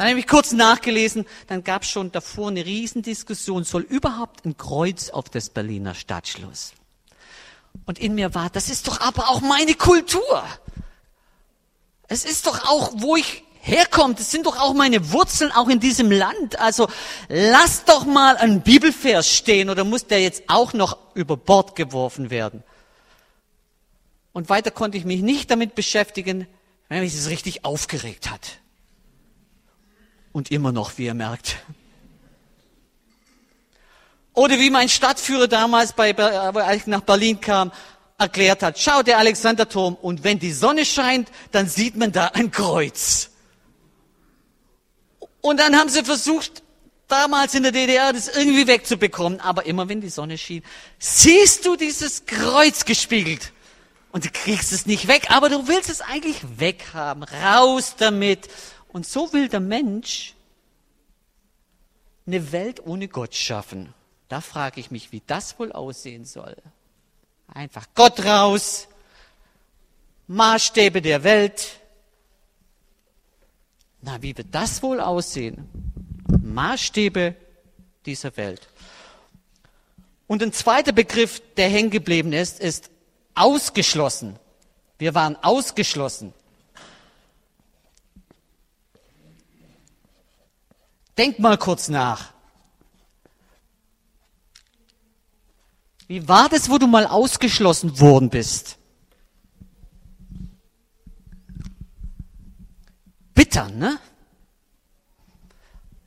Dann 0.00 0.08
habe 0.08 0.18
ich 0.18 0.26
kurz 0.26 0.52
nachgelesen, 0.52 1.26
dann 1.46 1.62
gab 1.62 1.82
es 1.82 1.90
schon 1.90 2.10
davor 2.10 2.48
eine 2.48 2.64
Riesendiskussion, 2.64 3.64
soll 3.64 3.82
überhaupt 3.82 4.46
ein 4.46 4.56
Kreuz 4.56 5.10
auf 5.10 5.28
das 5.28 5.50
Berliner 5.50 5.94
Stadtschloss? 5.94 6.72
Und 7.84 7.98
in 7.98 8.14
mir 8.14 8.34
war, 8.34 8.48
das 8.48 8.70
ist 8.70 8.88
doch 8.88 9.02
aber 9.02 9.28
auch 9.28 9.42
meine 9.42 9.74
Kultur. 9.74 10.42
Es 12.08 12.24
ist 12.24 12.46
doch 12.46 12.66
auch, 12.66 12.92
wo 12.94 13.16
ich 13.16 13.44
herkomme, 13.60 14.14
das 14.14 14.30
sind 14.30 14.46
doch 14.46 14.58
auch 14.58 14.72
meine 14.72 15.12
Wurzeln, 15.12 15.52
auch 15.52 15.68
in 15.68 15.80
diesem 15.80 16.10
Land. 16.10 16.58
Also 16.58 16.88
lass 17.28 17.84
doch 17.84 18.06
mal 18.06 18.38
ein 18.38 18.62
Bibelvers 18.62 19.28
stehen 19.28 19.68
oder 19.68 19.84
muss 19.84 20.06
der 20.06 20.22
jetzt 20.22 20.44
auch 20.46 20.72
noch 20.72 20.96
über 21.12 21.36
Bord 21.36 21.76
geworfen 21.76 22.30
werden? 22.30 22.64
Und 24.32 24.48
weiter 24.48 24.70
konnte 24.70 24.96
ich 24.96 25.04
mich 25.04 25.20
nicht 25.20 25.50
damit 25.50 25.74
beschäftigen, 25.74 26.46
wenn 26.88 27.00
mich 27.00 27.14
das 27.14 27.28
richtig 27.28 27.66
aufgeregt 27.66 28.30
hat. 28.30 28.60
Und 30.32 30.50
immer 30.50 30.72
noch, 30.72 30.96
wie 30.96 31.06
ihr 31.06 31.14
merkt. 31.14 31.56
Oder 34.32 34.58
wie 34.58 34.70
mein 34.70 34.88
Stadtführer 34.88 35.48
damals, 35.48 35.92
bei, 35.92 36.16
als 36.16 36.82
ich 36.82 36.86
nach 36.86 37.00
Berlin 37.00 37.40
kam, 37.40 37.72
erklärt 38.16 38.62
hat, 38.62 38.78
schau 38.78 39.02
der 39.02 39.18
Alexanderturm 39.18 39.94
und 39.94 40.24
wenn 40.24 40.38
die 40.38 40.52
Sonne 40.52 40.84
scheint, 40.84 41.30
dann 41.52 41.68
sieht 41.68 41.96
man 41.96 42.12
da 42.12 42.26
ein 42.28 42.50
Kreuz. 42.50 43.30
Und 45.40 45.58
dann 45.58 45.76
haben 45.76 45.88
sie 45.88 46.04
versucht, 46.04 46.62
damals 47.08 47.54
in 47.54 47.62
der 47.62 47.72
DDR 47.72 48.12
das 48.12 48.28
irgendwie 48.28 48.66
wegzubekommen, 48.66 49.40
aber 49.40 49.66
immer 49.66 49.88
wenn 49.88 50.00
die 50.00 50.10
Sonne 50.10 50.38
schien, 50.38 50.62
siehst 50.98 51.66
du 51.66 51.76
dieses 51.76 52.26
Kreuz 52.26 52.84
gespiegelt. 52.84 53.52
Und 54.12 54.24
du 54.24 54.28
kriegst 54.32 54.72
es 54.72 54.86
nicht 54.86 55.06
weg, 55.08 55.26
aber 55.30 55.48
du 55.48 55.68
willst 55.68 55.88
es 55.88 56.00
eigentlich 56.00 56.36
weghaben. 56.56 57.22
Raus 57.22 57.94
damit. 57.96 58.48
Und 58.92 59.06
so 59.06 59.32
will 59.32 59.48
der 59.48 59.60
Mensch 59.60 60.34
eine 62.26 62.52
Welt 62.52 62.84
ohne 62.84 63.08
Gott 63.08 63.34
schaffen. 63.34 63.94
Da 64.28 64.40
frage 64.40 64.80
ich 64.80 64.90
mich, 64.90 65.12
wie 65.12 65.22
das 65.26 65.58
wohl 65.58 65.72
aussehen 65.72 66.24
soll. 66.24 66.56
Einfach 67.48 67.86
Gott 67.94 68.24
raus, 68.24 68.88
Maßstäbe 70.28 71.02
der 71.02 71.24
Welt. 71.24 71.80
Na, 74.02 74.22
wie 74.22 74.36
wird 74.36 74.48
das 74.52 74.82
wohl 74.82 75.00
aussehen? 75.00 75.68
Maßstäbe 76.42 77.34
dieser 78.06 78.36
Welt. 78.36 78.68
Und 80.26 80.42
ein 80.42 80.52
zweiter 80.52 80.92
Begriff, 80.92 81.42
der 81.56 81.68
hängen 81.68 81.90
geblieben 81.90 82.32
ist, 82.32 82.60
ist 82.60 82.90
ausgeschlossen. 83.34 84.38
Wir 84.98 85.14
waren 85.14 85.34
ausgeschlossen. 85.36 86.32
Denk 91.20 91.38
mal 91.38 91.58
kurz 91.58 91.90
nach. 91.90 92.32
Wie 96.06 96.26
war 96.26 96.48
das, 96.48 96.70
wo 96.70 96.78
du 96.78 96.86
mal 96.86 97.06
ausgeschlossen 97.06 98.00
worden 98.00 98.30
bist? 98.30 98.78
Bitter, 103.34 103.68
ne? 103.68 104.00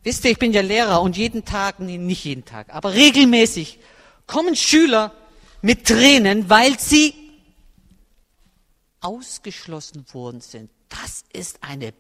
Wisst 0.02 0.26
ihr, 0.26 0.32
ich 0.32 0.40
bin 0.40 0.52
ja 0.52 0.62
Lehrer 0.62 1.04
und 1.04 1.16
jeden 1.16 1.46
Tag, 1.46 1.80
nee, 1.80 2.00
nicht 2.00 2.24
jeden 2.24 2.44
Tag, 2.44 2.74
aber 2.74 2.94
regelmäßig 2.94 3.78
kommen 4.26 4.56
Schüler 4.56 5.14
mit 5.62 5.86
Tränen, 5.86 6.50
weil 6.50 6.80
sie 6.80 7.14
ausgeschlossen 9.00 10.06
worden 10.12 10.42
sind. 10.42 10.72
Das 10.90 11.24
ist 11.32 11.62
eine 11.62 11.94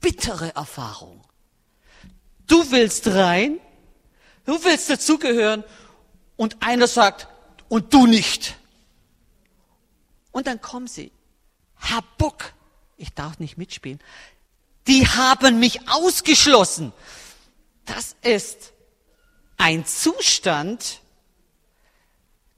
bittere 0.00 0.54
Erfahrung. 0.54 1.24
Du 2.50 2.68
willst 2.72 3.06
rein, 3.06 3.60
du 4.44 4.64
willst 4.64 4.90
dazugehören 4.90 5.62
und 6.36 6.56
einer 6.60 6.88
sagt, 6.88 7.28
und 7.68 7.94
du 7.94 8.08
nicht. 8.08 8.56
Und 10.32 10.48
dann 10.48 10.60
kommen 10.60 10.88
sie. 10.88 11.12
Herr 11.76 12.02
Buck, 12.18 12.52
ich 12.96 13.14
darf 13.14 13.38
nicht 13.38 13.56
mitspielen. 13.56 14.00
Die 14.88 15.06
haben 15.06 15.60
mich 15.60 15.88
ausgeschlossen. 15.88 16.92
Das 17.84 18.16
ist 18.22 18.72
ein 19.56 19.86
Zustand, 19.86 21.02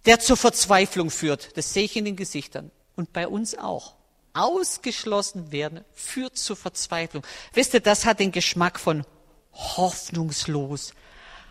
der 0.06 0.20
zur 0.20 0.38
Verzweiflung 0.38 1.11
führt. 1.11 1.54
Das 1.58 1.75
sehe 1.75 1.84
ich 1.84 1.96
in 1.96 2.06
den 2.06 2.16
Gesichtern. 2.16 2.70
Und 2.96 3.12
bei 3.12 3.28
uns 3.28 3.58
auch. 3.58 3.94
Ausgeschlossen 4.32 5.52
werden 5.52 5.84
führt 5.92 6.38
zur 6.38 6.56
Verzweiflung. 6.56 7.26
Wisst 7.52 7.75
ihr, 7.75 7.80
das 7.80 8.06
hat 8.06 8.20
den 8.20 8.32
Geschmack 8.32 8.80
von 8.80 9.04
hoffnungslos, 9.52 10.94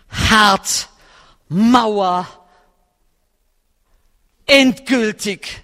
hart, 0.10 0.90
Mauer, 1.50 2.28
endgültig. 4.46 5.64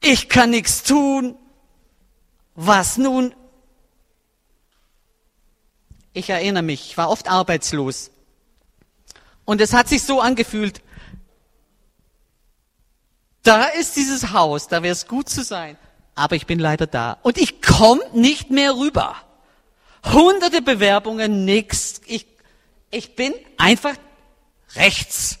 Ich 0.00 0.28
kann 0.28 0.50
nichts 0.50 0.82
tun. 0.82 1.36
Was 2.54 2.98
nun? 2.98 3.34
Ich 6.12 6.30
erinnere 6.30 6.62
mich, 6.62 6.90
ich 6.90 6.96
war 6.96 7.10
oft 7.10 7.28
arbeitslos. 7.28 8.10
Und 9.44 9.60
es 9.60 9.72
hat 9.72 9.88
sich 9.88 10.02
so 10.02 10.20
angefühlt, 10.20 10.80
da 13.42 13.66
ist 13.66 13.96
dieses 13.96 14.32
Haus, 14.32 14.68
da 14.68 14.82
wäre 14.82 14.92
es 14.92 15.06
gut 15.06 15.28
zu 15.28 15.42
sein, 15.42 15.76
aber 16.14 16.36
ich 16.36 16.46
bin 16.46 16.58
leider 16.58 16.86
da. 16.86 17.18
Und 17.22 17.36
ich 17.36 17.60
komme 17.60 18.00
nicht 18.14 18.50
mehr 18.50 18.74
rüber. 18.76 19.16
Hunderte 20.04 20.62
Bewerbungen, 20.62 21.44
nix. 21.44 22.00
Ich, 22.06 22.26
ich 22.90 23.16
bin 23.16 23.32
einfach 23.56 23.94
rechts. 24.76 25.38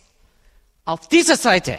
Auf 0.84 1.08
dieser 1.08 1.36
Seite. 1.36 1.78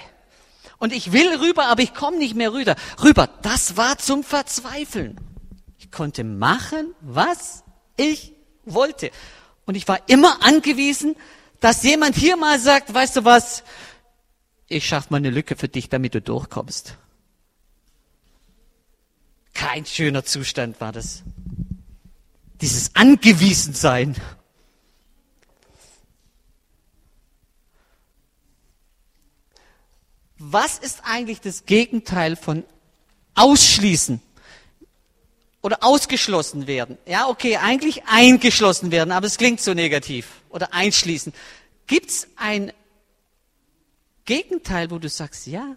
Und 0.77 0.93
ich 0.93 1.11
will 1.11 1.35
rüber, 1.37 1.65
aber 1.65 1.81
ich 1.81 1.93
komme 1.93 2.17
nicht 2.17 2.35
mehr 2.35 2.53
rüber. 2.53 2.75
Rüber. 3.03 3.29
Das 3.41 3.77
war 3.77 3.97
zum 3.97 4.23
Verzweifeln. 4.23 5.19
Ich 5.77 5.91
konnte 5.91 6.23
machen, 6.23 6.93
was 7.01 7.63
ich 7.97 8.33
wollte. 8.65 9.11
Und 9.65 9.75
ich 9.75 9.87
war 9.87 9.99
immer 10.09 10.43
angewiesen, 10.43 11.15
dass 11.59 11.83
jemand 11.83 12.15
hier 12.15 12.37
mal 12.37 12.59
sagt, 12.59 12.93
weißt 12.93 13.17
du 13.17 13.25
was, 13.25 13.63
ich 14.67 14.85
schaffe 14.87 15.07
mal 15.11 15.17
eine 15.17 15.29
Lücke 15.29 15.55
für 15.55 15.67
dich, 15.67 15.89
damit 15.89 16.15
du 16.15 16.21
durchkommst. 16.21 16.97
Kein 19.53 19.85
schöner 19.85 20.25
Zustand 20.25 20.81
war 20.81 20.91
das. 20.91 21.23
Dieses 22.61 22.95
Angewiesensein. 22.95 24.15
Was 30.37 30.77
ist 30.77 31.01
eigentlich 31.03 31.41
das 31.41 31.65
Gegenteil 31.65 32.35
von 32.35 32.63
ausschließen 33.35 34.21
oder 35.61 35.83
ausgeschlossen 35.83 36.67
werden? 36.67 36.97
Ja, 37.05 37.27
okay, 37.27 37.57
eigentlich 37.57 38.05
eingeschlossen 38.05 38.91
werden, 38.91 39.11
aber 39.11 39.27
es 39.27 39.37
klingt 39.37 39.59
so 39.59 39.73
negativ. 39.73 40.41
Oder 40.49 40.73
einschließen. 40.73 41.33
Gibt 41.87 42.09
es 42.09 42.27
ein 42.35 42.71
Gegenteil, 44.25 44.91
wo 44.91 44.97
du 44.97 45.09
sagst, 45.09 45.47
ja? 45.47 45.75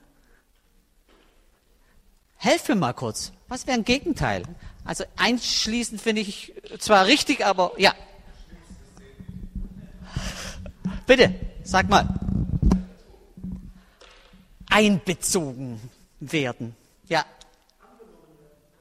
Helf 2.39 2.69
mir 2.69 2.77
mal 2.77 2.95
kurz. 2.95 3.33
Was 3.49 3.67
wäre 3.67 3.77
ein 3.79 3.85
Gegenteil? 3.85 4.43
Also 4.85 5.05
einschließen 5.17 5.99
finde 5.99 6.23
ich 6.23 6.55
zwar 6.79 7.07
richtig, 7.07 7.45
aber 7.45 7.73
ja. 7.77 7.95
Bitte, 11.07 11.35
sag 11.63 11.89
mal 11.89 12.09
einbezogen 14.71 15.81
werden. 16.21 16.77
Ja. 17.09 17.25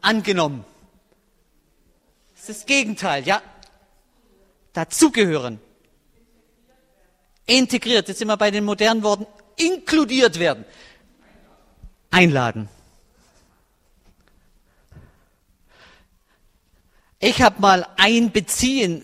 Angenommen. 0.01 0.65
Das 2.33 2.49
ist 2.49 2.61
das 2.61 2.65
Gegenteil, 2.65 3.25
ja. 3.25 3.41
Dazugehören. 4.73 5.59
Integriert, 7.45 8.07
jetzt 8.07 8.19
sind 8.19 8.27
wir 8.27 8.37
bei 8.37 8.51
den 8.51 8.65
modernen 8.65 9.03
Worten, 9.03 9.25
inkludiert 9.55 10.37
werden. 10.37 10.65
Einladen. 12.11 12.69
Ich 17.27 17.41
habe 17.41 17.59
mal 17.59 17.85
einbeziehen. 17.97 19.03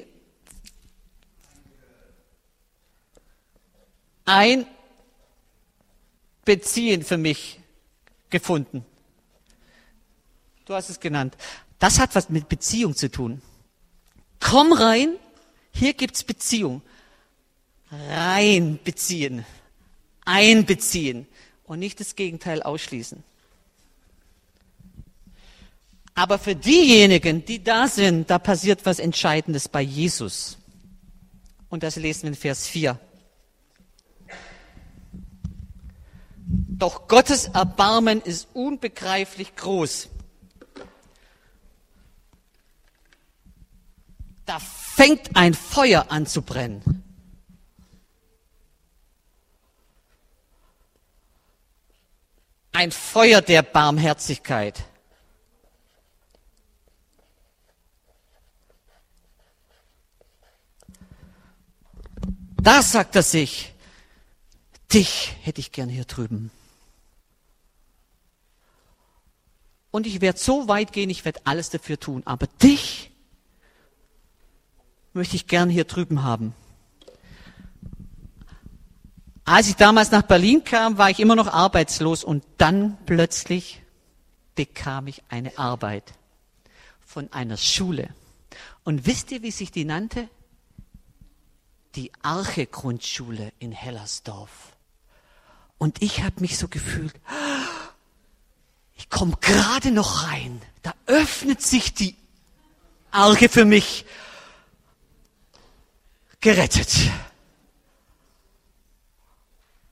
Ein 4.23 4.65
beziehen 6.45 7.03
für 7.03 7.17
mich 7.17 7.59
gefunden. 8.29 8.85
Du 10.63 10.73
hast 10.73 10.87
es 10.87 11.01
genannt. 11.01 11.35
Das 11.79 11.99
hat 11.99 12.15
was 12.15 12.29
mit 12.29 12.47
Beziehung 12.47 12.95
zu 12.95 13.11
tun. 13.11 13.41
Komm 14.39 14.71
rein, 14.71 15.17
hier 15.73 15.93
gibt's 15.93 16.23
Beziehung. 16.23 16.81
Rein 17.91 18.79
beziehen, 18.85 19.45
einbeziehen 20.23 21.27
und 21.65 21.79
nicht 21.79 21.99
das 21.99 22.15
Gegenteil 22.15 22.63
ausschließen. 22.63 23.21
Aber 26.15 26.37
für 26.37 26.55
diejenigen, 26.55 27.43
die 27.43 27.63
da 27.63 27.87
sind, 27.87 28.29
da 28.29 28.37
passiert 28.37 28.85
was 28.85 28.99
Entscheidendes 28.99 29.67
bei 29.67 29.81
Jesus. 29.81 30.57
Und 31.69 31.81
das 31.81 31.95
lesen 31.95 32.23
wir 32.23 32.29
in 32.29 32.35
Vers 32.35 32.67
4. 32.67 32.99
Doch 36.45 37.07
Gottes 37.07 37.47
Erbarmen 37.47 38.21
ist 38.21 38.47
unbegreiflich 38.53 39.55
groß. 39.55 40.09
Da 44.45 44.59
fängt 44.59 45.35
ein 45.35 45.53
Feuer 45.53 46.05
an 46.09 46.27
zu 46.27 46.41
brennen. 46.41 47.03
Ein 52.73 52.91
Feuer 52.91 53.41
der 53.41 53.63
Barmherzigkeit. 53.63 54.83
Da 62.63 62.81
sagt 62.81 63.17
er 63.17 63.23
sich, 63.23 63.73
dich 64.93 65.35
hätte 65.41 65.59
ich 65.59 65.73
gern 65.73 65.89
hier 65.89 66.05
drüben. 66.05 66.49
Und 69.91 70.07
ich 70.07 70.21
werde 70.21 70.39
so 70.39 70.69
weit 70.69 70.93
gehen, 70.93 71.09
ich 71.09 71.25
werde 71.25 71.41
alles 71.43 71.71
dafür 71.71 71.99
tun. 71.99 72.23
Aber 72.23 72.47
dich 72.47 73.11
möchte 75.11 75.35
ich 75.35 75.47
gern 75.47 75.69
hier 75.69 75.83
drüben 75.83 76.23
haben. 76.23 76.55
Als 79.43 79.67
ich 79.67 79.75
damals 79.75 80.11
nach 80.11 80.21
Berlin 80.21 80.63
kam, 80.63 80.97
war 80.97 81.09
ich 81.09 81.19
immer 81.19 81.35
noch 81.35 81.47
arbeitslos 81.47 82.23
und 82.23 82.45
dann 82.57 82.97
plötzlich 83.05 83.81
bekam 84.55 85.07
ich 85.07 85.21
eine 85.27 85.57
Arbeit 85.57 86.13
von 87.05 87.29
einer 87.33 87.57
Schule. 87.57 88.15
Und 88.85 89.05
wisst 89.05 89.33
ihr, 89.33 89.41
wie 89.41 89.51
sich 89.51 89.71
die 89.71 89.83
nannte? 89.83 90.29
Die 91.95 92.11
Arche 92.21 92.65
Grundschule 92.65 93.51
in 93.59 93.71
Hellersdorf. 93.71 94.49
Und 95.77 96.01
ich 96.01 96.23
habe 96.23 96.41
mich 96.41 96.57
so 96.57 96.67
gefühlt, 96.67 97.13
ich 98.95 99.09
komme 99.09 99.35
gerade 99.41 99.91
noch 99.91 100.27
rein. 100.27 100.61
Da 100.81 100.93
öffnet 101.05 101.61
sich 101.61 101.93
die 101.93 102.15
Arche 103.11 103.49
für 103.49 103.65
mich. 103.65 104.05
Gerettet. 106.39 107.11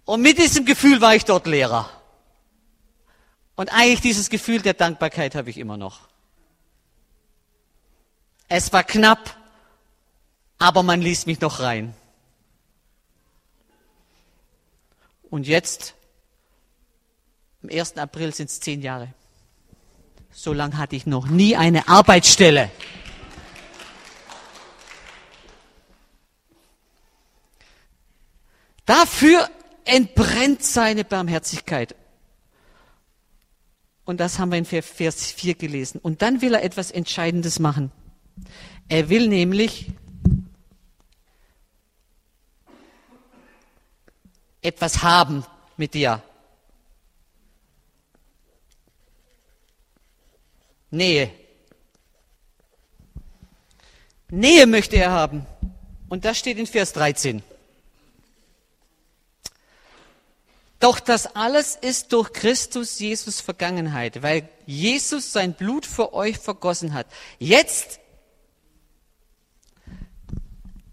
Und 0.06 0.22
mit 0.22 0.38
diesem 0.38 0.66
Gefühl 0.66 1.02
war 1.02 1.16
ich 1.16 1.26
dort 1.26 1.48
Lehrer. 1.48 1.90
Und 3.56 3.70
eigentlich 3.70 4.02
dieses 4.02 4.30
Gefühl 4.30 4.62
der 4.62 4.74
Dankbarkeit 4.74 5.36
habe 5.36 5.50
ich 5.50 5.58
immer 5.58 5.78
noch. 5.78 6.08
Es 8.48 8.74
war 8.74 8.84
knapp, 8.84 9.38
aber 10.62 10.84
man 10.84 11.02
ließ 11.02 11.26
mich 11.26 11.42
noch 11.42 11.60
rein. 11.60 11.96
Und 15.32 15.48
jetzt, 15.48 15.96
am 17.64 17.70
1. 17.72 17.98
April 17.98 18.32
sind 18.32 18.52
es 18.52 18.60
zehn 18.60 18.84
Jahre. 18.84 19.12
So 20.30 20.54
lange 20.54 20.78
hatte 20.78 20.96
ich 20.96 21.08
noch 21.08 21.28
nie 21.28 21.56
eine 21.56 21.88
Arbeitsstelle. 21.88 22.70
Dafür 28.86 29.50
entbrennt 29.84 30.64
seine 30.64 31.04
Barmherzigkeit. 31.04 31.96
Und 34.06 34.20
das 34.20 34.38
haben 34.38 34.52
wir 34.52 34.60
in 34.60 34.66
Vers 34.66 35.32
4 35.32 35.56
gelesen. 35.56 36.00
Und 36.04 36.22
dann 36.22 36.44
will 36.44 36.54
er 36.54 36.64
etwas 36.64 36.92
Entscheidendes 36.92 37.58
machen. 37.58 37.92
Er 38.90 39.10
will 39.10 39.28
nämlich 39.28 39.88
etwas 44.62 45.04
haben 45.04 45.46
mit 45.78 45.94
dir. 45.94 46.22
Nähe. 50.90 51.32
Nähe 54.30 54.66
möchte 54.68 54.98
er 54.98 55.12
haben. 55.12 55.46
Und 56.10 56.26
das 56.26 56.38
steht 56.38 56.58
in 56.58 56.68
Vers 56.68 56.94
13. 56.94 57.42
Doch 60.82 61.00
das 61.00 61.36
alles 61.36 61.76
ist 61.76 62.12
durch 62.12 62.34
Christus 62.34 63.00
Jesus 63.00 63.40
Vergangenheit, 63.40 64.24
weil 64.24 64.50
Jesus 64.66 65.32
sein 65.32 65.54
Blut 65.54 65.86
für 65.86 66.14
euch 66.14 66.40
vergossen 66.40 66.94
hat. 66.94 67.06
Jetzt 67.38 68.00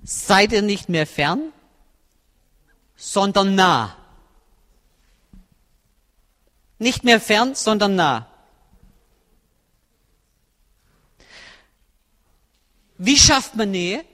seid 0.04 0.52
ihr 0.52 0.62
nicht 0.62 0.88
mehr 0.90 1.06
fern, 1.06 1.52
sondern 2.98 3.54
nah. 3.54 3.96
Nicht 6.78 7.04
mehr 7.04 7.20
fern, 7.20 7.54
sondern 7.54 7.94
nah. 7.94 8.26
Wie 12.98 13.16
schafft 13.16 13.54
man 13.54 13.70
Nähe? 13.70 14.04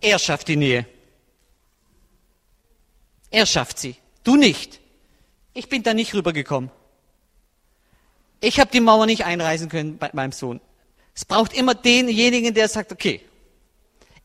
Er 0.00 0.18
schafft 0.18 0.48
die 0.48 0.56
Nähe. 0.56 0.86
Er 3.30 3.46
schafft 3.46 3.78
sie. 3.78 3.96
Du 4.22 4.36
nicht. 4.36 4.80
Ich 5.54 5.70
bin 5.70 5.82
da 5.82 5.94
nicht 5.94 6.14
rübergekommen. 6.14 6.70
Ich 8.40 8.60
habe 8.60 8.70
die 8.70 8.80
Mauer 8.80 9.06
nicht 9.06 9.24
einreißen 9.24 9.70
können 9.70 9.96
bei 9.96 10.10
meinem 10.12 10.32
Sohn. 10.32 10.60
Es 11.14 11.24
braucht 11.24 11.54
immer 11.54 11.74
denjenigen, 11.74 12.52
der 12.52 12.68
sagt, 12.68 12.92
okay, 12.92 13.22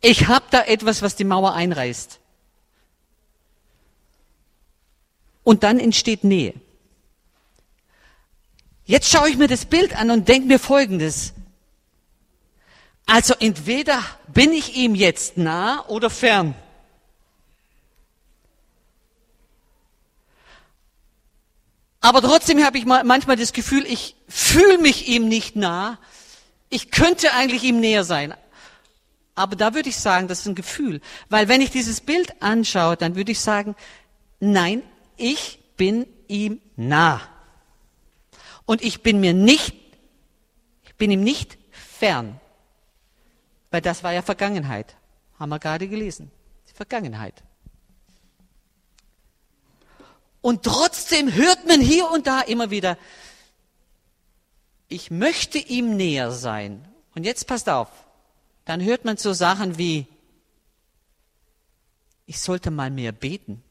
ich 0.02 0.28
habe 0.28 0.46
da 0.50 0.64
etwas, 0.64 1.02
was 1.02 1.16
die 1.16 1.24
Mauer 1.24 1.54
einreißt. 1.54 2.20
Und 5.44 5.64
dann 5.64 5.80
entsteht 5.80 6.24
Nähe. 6.24 6.54
Jetzt 8.86 9.10
schaue 9.10 9.30
ich 9.30 9.38
mir 9.38 9.48
das 9.48 9.66
Bild 9.66 9.96
an 9.96 10.12
und 10.12 10.28
denke 10.28 10.48
mir 10.48 10.60
Folgendes. 10.60 11.34
Also 13.06 13.34
entweder 13.40 14.04
bin 14.28 14.52
ich 14.54 14.76
ihm 14.76 14.96
jetzt 14.96 15.38
nah 15.38 15.86
oder 15.88 16.10
fern. 16.10 16.56
Aber 22.02 22.22
trotzdem 22.22 22.64
habe 22.66 22.80
ich 22.80 22.86
manchmal 22.86 23.36
das 23.36 23.54
Gefühl, 23.54 23.86
ich 23.86 24.16
fühle 24.28 24.80
mich 24.80 25.08
ihm 25.08 25.28
nicht 25.28 25.56
nah. 25.56 26.00
Ich 26.70 26.90
könnte 26.90 27.34
eigentlich 27.34 27.64
ihm 27.64 27.80
näher 27.80 28.04
sein. 28.04 28.34
Aber 29.36 29.56
da 29.56 29.74
würde 29.74 29.90
ich 29.90 29.98
sagen, 29.98 30.28
das 30.28 30.40
ist 30.40 30.48
ein 30.48 30.56
Gefühl. 30.56 31.02
Weil 31.30 31.48
wenn 31.48 31.62
ich 31.62 31.72
dieses 31.72 32.02
Bild 32.02 32.42
anschaue, 32.42 32.98
dann 32.98 33.16
würde 33.16 33.32
ich 33.32 33.40
sagen, 33.40 33.76
nein, 34.40 34.84
ich 35.18 35.60
bin 35.78 36.06
ihm 36.28 36.62
nah. 36.76 37.22
Und 38.66 38.82
ich 38.82 39.02
bin 39.02 39.20
mir 39.20 39.34
nicht, 39.34 39.76
ich 40.84 40.96
bin 40.96 41.12
ihm 41.12 41.24
nicht 41.24 41.58
fern. 41.72 42.40
Weil 43.70 43.82
das 43.82 44.04
war 44.04 44.12
ja 44.12 44.22
Vergangenheit. 44.22 44.96
Haben 45.40 45.50
wir 45.50 45.60
gerade 45.60 45.88
gelesen. 45.88 46.30
Die 46.70 46.74
Vergangenheit. 46.74 47.44
Und 50.42 50.64
trotzdem 50.64 51.34
hört 51.34 51.68
man 51.68 51.80
hier 51.82 52.10
und 52.10 52.28
da 52.28 52.42
immer 52.42 52.72
wieder, 52.72 52.98
ich 54.88 55.10
möchte 55.12 55.58
ihm 55.58 55.96
näher 55.96 56.32
sein. 56.32 56.86
Und 57.16 57.26
jetzt 57.26 57.48
passt 57.48 57.70
auf, 57.70 57.90
dann 58.72 58.82
hört 58.82 59.04
man 59.04 59.18
so 59.18 59.34
Sachen 59.34 59.78
wie, 59.78 60.08
ich 62.26 62.40
sollte 62.40 62.72
mal 62.72 62.90
mehr 62.90 63.12
beten, 63.12 63.62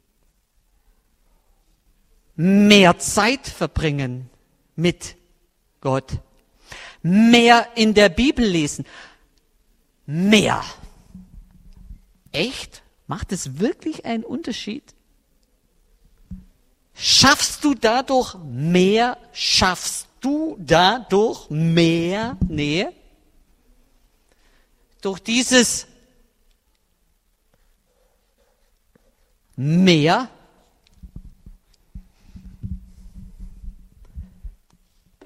mehr 2.37 2.99
Zeit 2.99 3.47
verbringen 3.47 4.29
mit 4.77 5.17
Gott, 5.81 6.19
mehr 7.01 7.67
in 7.77 7.95
der 7.95 8.11
Bibel 8.11 8.45
lesen, 8.45 8.85
mehr. 10.05 10.63
Echt? 12.31 12.83
Macht 13.07 13.33
es 13.33 13.59
wirklich 13.59 14.05
einen 14.05 14.23
Unterschied? 14.25 14.85
Schaffst 16.93 17.65
du 17.65 17.73
dadurch 17.73 18.35
mehr? 18.45 19.17
Schaffst 19.33 20.09
du 20.21 20.59
dadurch 20.61 21.49
mehr 21.49 22.37
Nähe? 22.47 22.93
Durch 25.01 25.21
dieses 25.21 25.87
mehr? 29.57 30.29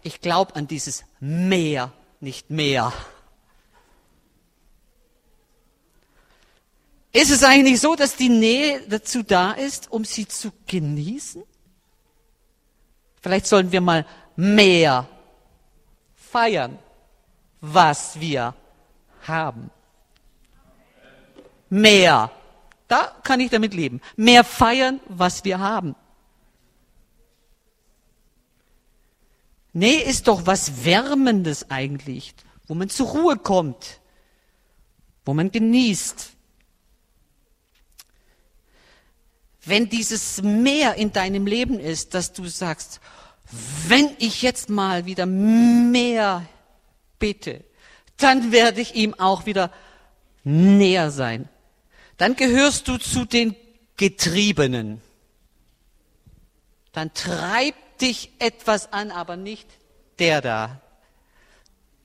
Ich 0.02 0.20
glaube 0.20 0.54
an 0.54 0.66
dieses 0.66 1.04
mehr, 1.18 1.92
nicht 2.20 2.50
mehr. 2.50 2.92
Ist 7.12 7.30
es 7.30 7.44
eigentlich 7.44 7.80
so, 7.80 7.94
dass 7.94 8.16
die 8.16 8.28
Nähe 8.28 8.82
dazu 8.88 9.22
da 9.22 9.52
ist, 9.52 9.90
um 9.90 10.04
sie 10.04 10.26
zu 10.26 10.52
genießen? 10.66 11.44
Vielleicht 13.22 13.46
sollen 13.46 13.72
wir 13.72 13.80
mal 13.80 14.04
mehr 14.36 15.08
feiern, 16.16 16.78
was 17.60 18.20
wir 18.20 18.54
haben. 19.28 19.70
Mehr. 21.70 22.30
Da 22.88 23.16
kann 23.22 23.40
ich 23.40 23.50
damit 23.50 23.74
leben. 23.74 24.00
Mehr 24.16 24.44
feiern, 24.44 25.00
was 25.08 25.44
wir 25.44 25.58
haben. 25.58 25.96
Nee, 29.72 29.96
ist 29.96 30.28
doch 30.28 30.46
was 30.46 30.84
Wärmendes 30.84 31.70
eigentlich, 31.70 32.34
wo 32.68 32.74
man 32.74 32.88
zur 32.88 33.08
Ruhe 33.08 33.36
kommt, 33.36 34.00
wo 35.24 35.34
man 35.34 35.50
genießt. 35.50 36.34
wenn 39.66 39.88
dieses 39.88 40.42
Mehr 40.42 40.94
in 40.94 41.12
deinem 41.12 41.46
Leben 41.46 41.78
ist, 41.78 42.14
dass 42.14 42.32
du 42.32 42.46
sagst, 42.46 43.00
wenn 43.88 44.10
ich 44.18 44.42
jetzt 44.42 44.68
mal 44.68 45.06
wieder 45.06 45.26
mehr 45.26 46.46
bitte, 47.18 47.64
dann 48.16 48.52
werde 48.52 48.80
ich 48.80 48.94
ihm 48.94 49.14
auch 49.14 49.46
wieder 49.46 49.70
näher 50.44 51.10
sein. 51.10 51.48
Dann 52.16 52.36
gehörst 52.36 52.88
du 52.88 52.96
zu 52.98 53.24
den 53.24 53.56
Getriebenen. 53.96 55.00
Dann 56.92 57.12
treibt 57.12 58.00
dich 58.00 58.30
etwas 58.38 58.92
an, 58.92 59.10
aber 59.10 59.36
nicht 59.36 59.68
der 60.18 60.40
da, 60.40 60.80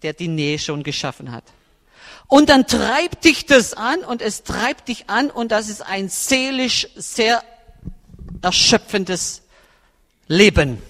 der 0.02 0.14
die 0.14 0.28
Nähe 0.28 0.58
schon 0.58 0.84
geschaffen 0.84 1.32
hat. 1.32 1.44
Und 2.28 2.50
dann 2.50 2.68
treibt 2.68 3.26
dich 3.26 3.46
das 3.46 3.74
an 3.74 4.00
und 4.04 4.22
es 4.22 4.44
treibt 4.44 4.88
dich 4.88 5.10
an 5.10 5.32
und 5.32 5.52
das 5.52 5.70
ist 5.70 5.82
ein 5.82 6.10
seelisch 6.10 6.88
sehr 6.96 7.44
erschöpfendes 8.42 9.42
Leben. 10.28 10.82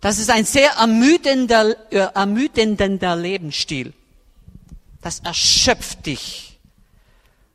Das 0.00 0.18
ist 0.18 0.30
ein 0.30 0.44
sehr 0.44 0.70
ermüdender, 0.72 1.76
äh, 1.92 2.08
ermüdender 2.14 3.16
Lebensstil. 3.16 3.92
Das 5.00 5.20
erschöpft 5.20 6.06
dich. 6.06 6.58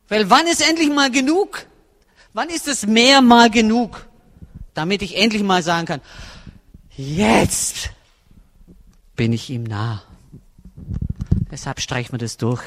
Weil 0.08 0.28
wann 0.28 0.46
ist 0.46 0.66
endlich 0.66 0.90
mal 0.90 1.10
genug? 1.10 1.66
Wann 2.32 2.50
ist 2.50 2.68
es 2.68 2.86
mehr 2.86 3.22
mal 3.22 3.50
genug? 3.50 4.06
Damit 4.74 5.02
ich 5.02 5.16
endlich 5.16 5.42
mal 5.42 5.62
sagen 5.62 5.86
kann, 5.86 6.00
jetzt 6.96 7.90
bin 9.16 9.32
ich 9.32 9.48
ihm 9.50 9.62
nah. 9.62 10.02
Deshalb 11.50 11.80
streichen 11.80 12.12
wir 12.12 12.18
das 12.18 12.36
durch. 12.36 12.62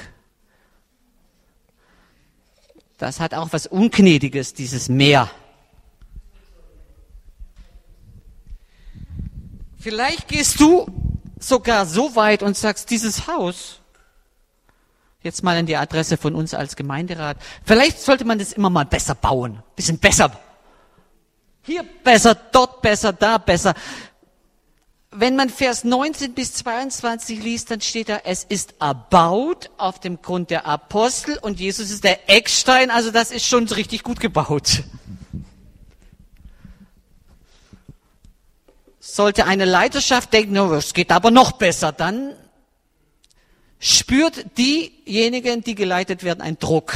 Das 2.97 3.19
hat 3.19 3.33
auch 3.33 3.49
was 3.51 3.67
Ungnädiges, 3.67 4.53
dieses 4.53 4.89
Meer. 4.89 5.29
Vielleicht 9.79 10.27
gehst 10.27 10.59
du 10.59 10.87
sogar 11.39 11.85
so 11.85 12.15
weit 12.15 12.43
und 12.43 12.57
sagst, 12.57 12.89
dieses 12.89 13.27
Haus, 13.27 13.79
jetzt 15.21 15.43
mal 15.43 15.55
an 15.57 15.65
die 15.65 15.75
Adresse 15.75 16.17
von 16.17 16.35
uns 16.35 16.53
als 16.53 16.75
Gemeinderat, 16.75 17.37
vielleicht 17.63 17.99
sollte 17.99 18.25
man 18.25 18.39
das 18.39 18.53
immer 18.53 18.69
mal 18.69 18.85
besser 18.85 19.15
bauen, 19.15 19.61
bisschen 19.75 19.99
besser. 19.99 20.31
Hier 21.63 21.83
besser, 22.03 22.33
dort 22.33 22.81
besser, 22.81 23.13
da 23.13 23.37
besser 23.37 23.75
wenn 25.19 25.35
man 25.35 25.49
Vers 25.49 25.83
19 25.83 26.33
bis 26.33 26.53
22 26.53 27.41
liest, 27.41 27.71
dann 27.71 27.81
steht 27.81 28.09
da, 28.09 28.21
es 28.23 28.43
ist 28.43 28.75
erbaut 28.79 29.69
auf 29.77 29.99
dem 29.99 30.21
Grund 30.21 30.51
der 30.51 30.65
Apostel 30.67 31.37
und 31.41 31.59
Jesus 31.59 31.89
ist 31.89 32.03
der 32.03 32.29
Eckstein, 32.29 32.91
also 32.91 33.09
das 33.09 33.31
ist 33.31 33.45
schon 33.45 33.67
richtig 33.67 34.03
gut 34.03 34.19
gebaut. 34.19 34.83
Sollte 39.17 39.45
eine 39.45 39.65
Leiterschaft 39.65 40.31
denken, 40.31 40.55
es 40.73 40.93
geht 40.93 41.11
aber 41.11 41.31
noch 41.31 41.53
besser, 41.53 41.91
dann 41.91 42.35
spürt 43.79 44.57
diejenigen, 44.57 45.63
die 45.63 45.73
geleitet 45.73 46.23
werden, 46.23 46.41
einen 46.41 46.59
Druck. 46.59 46.93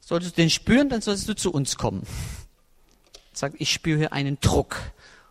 Solltest 0.00 0.36
du 0.36 0.42
den 0.42 0.50
spüren, 0.50 0.90
dann 0.90 1.00
solltest 1.00 1.28
du 1.28 1.34
zu 1.34 1.50
uns 1.50 1.76
kommen 1.76 2.06
sagt, 3.38 3.56
ich 3.58 3.72
spüre 3.72 3.98
hier 3.98 4.12
einen 4.12 4.38
Druck. 4.40 4.80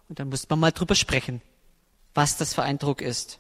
Und 0.10 0.20
dann 0.20 0.30
muss 0.30 0.48
man 0.50 0.60
mal 0.60 0.72
drüber 0.72 0.96
sprechen, 0.96 1.42
was 2.14 2.38
das 2.38 2.54
für 2.54 2.64
ein 2.64 2.78
Druck 2.78 3.02
ist. 3.02 3.40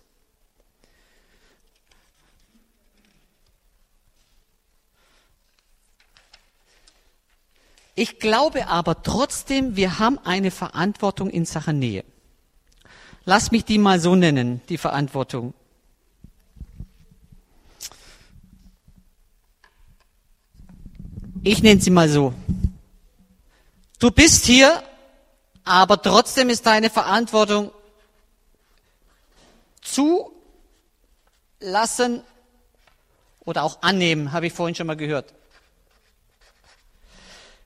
Ich 7.95 8.19
glaube 8.19 8.67
aber 8.67 9.01
trotzdem, 9.03 9.77
wir 9.77 9.99
haben 9.99 10.19
eine 10.19 10.51
Verantwortung 10.51 11.29
in 11.29 11.45
Sachen 11.45 11.79
Nähe. 11.79 12.03
Lass 13.23 13.51
mich 13.51 13.63
die 13.63 13.77
mal 13.77 13.99
so 14.01 14.15
nennen, 14.15 14.61
die 14.67 14.77
Verantwortung. 14.77 15.53
Ich 21.41 21.63
nenne 21.63 21.79
sie 21.79 21.89
mal 21.89 22.09
so. 22.09 22.33
Du 23.99 24.11
bist 24.11 24.45
hier, 24.45 24.83
aber 25.63 26.01
trotzdem 26.01 26.49
ist 26.49 26.65
deine 26.65 26.89
Verantwortung 26.89 27.71
zu 29.81 30.31
lassen 31.59 32.23
oder 33.45 33.63
auch 33.63 33.81
annehmen, 33.81 34.31
habe 34.31 34.47
ich 34.47 34.53
vorhin 34.53 34.75
schon 34.75 34.87
mal 34.87 34.97
gehört. 34.97 35.33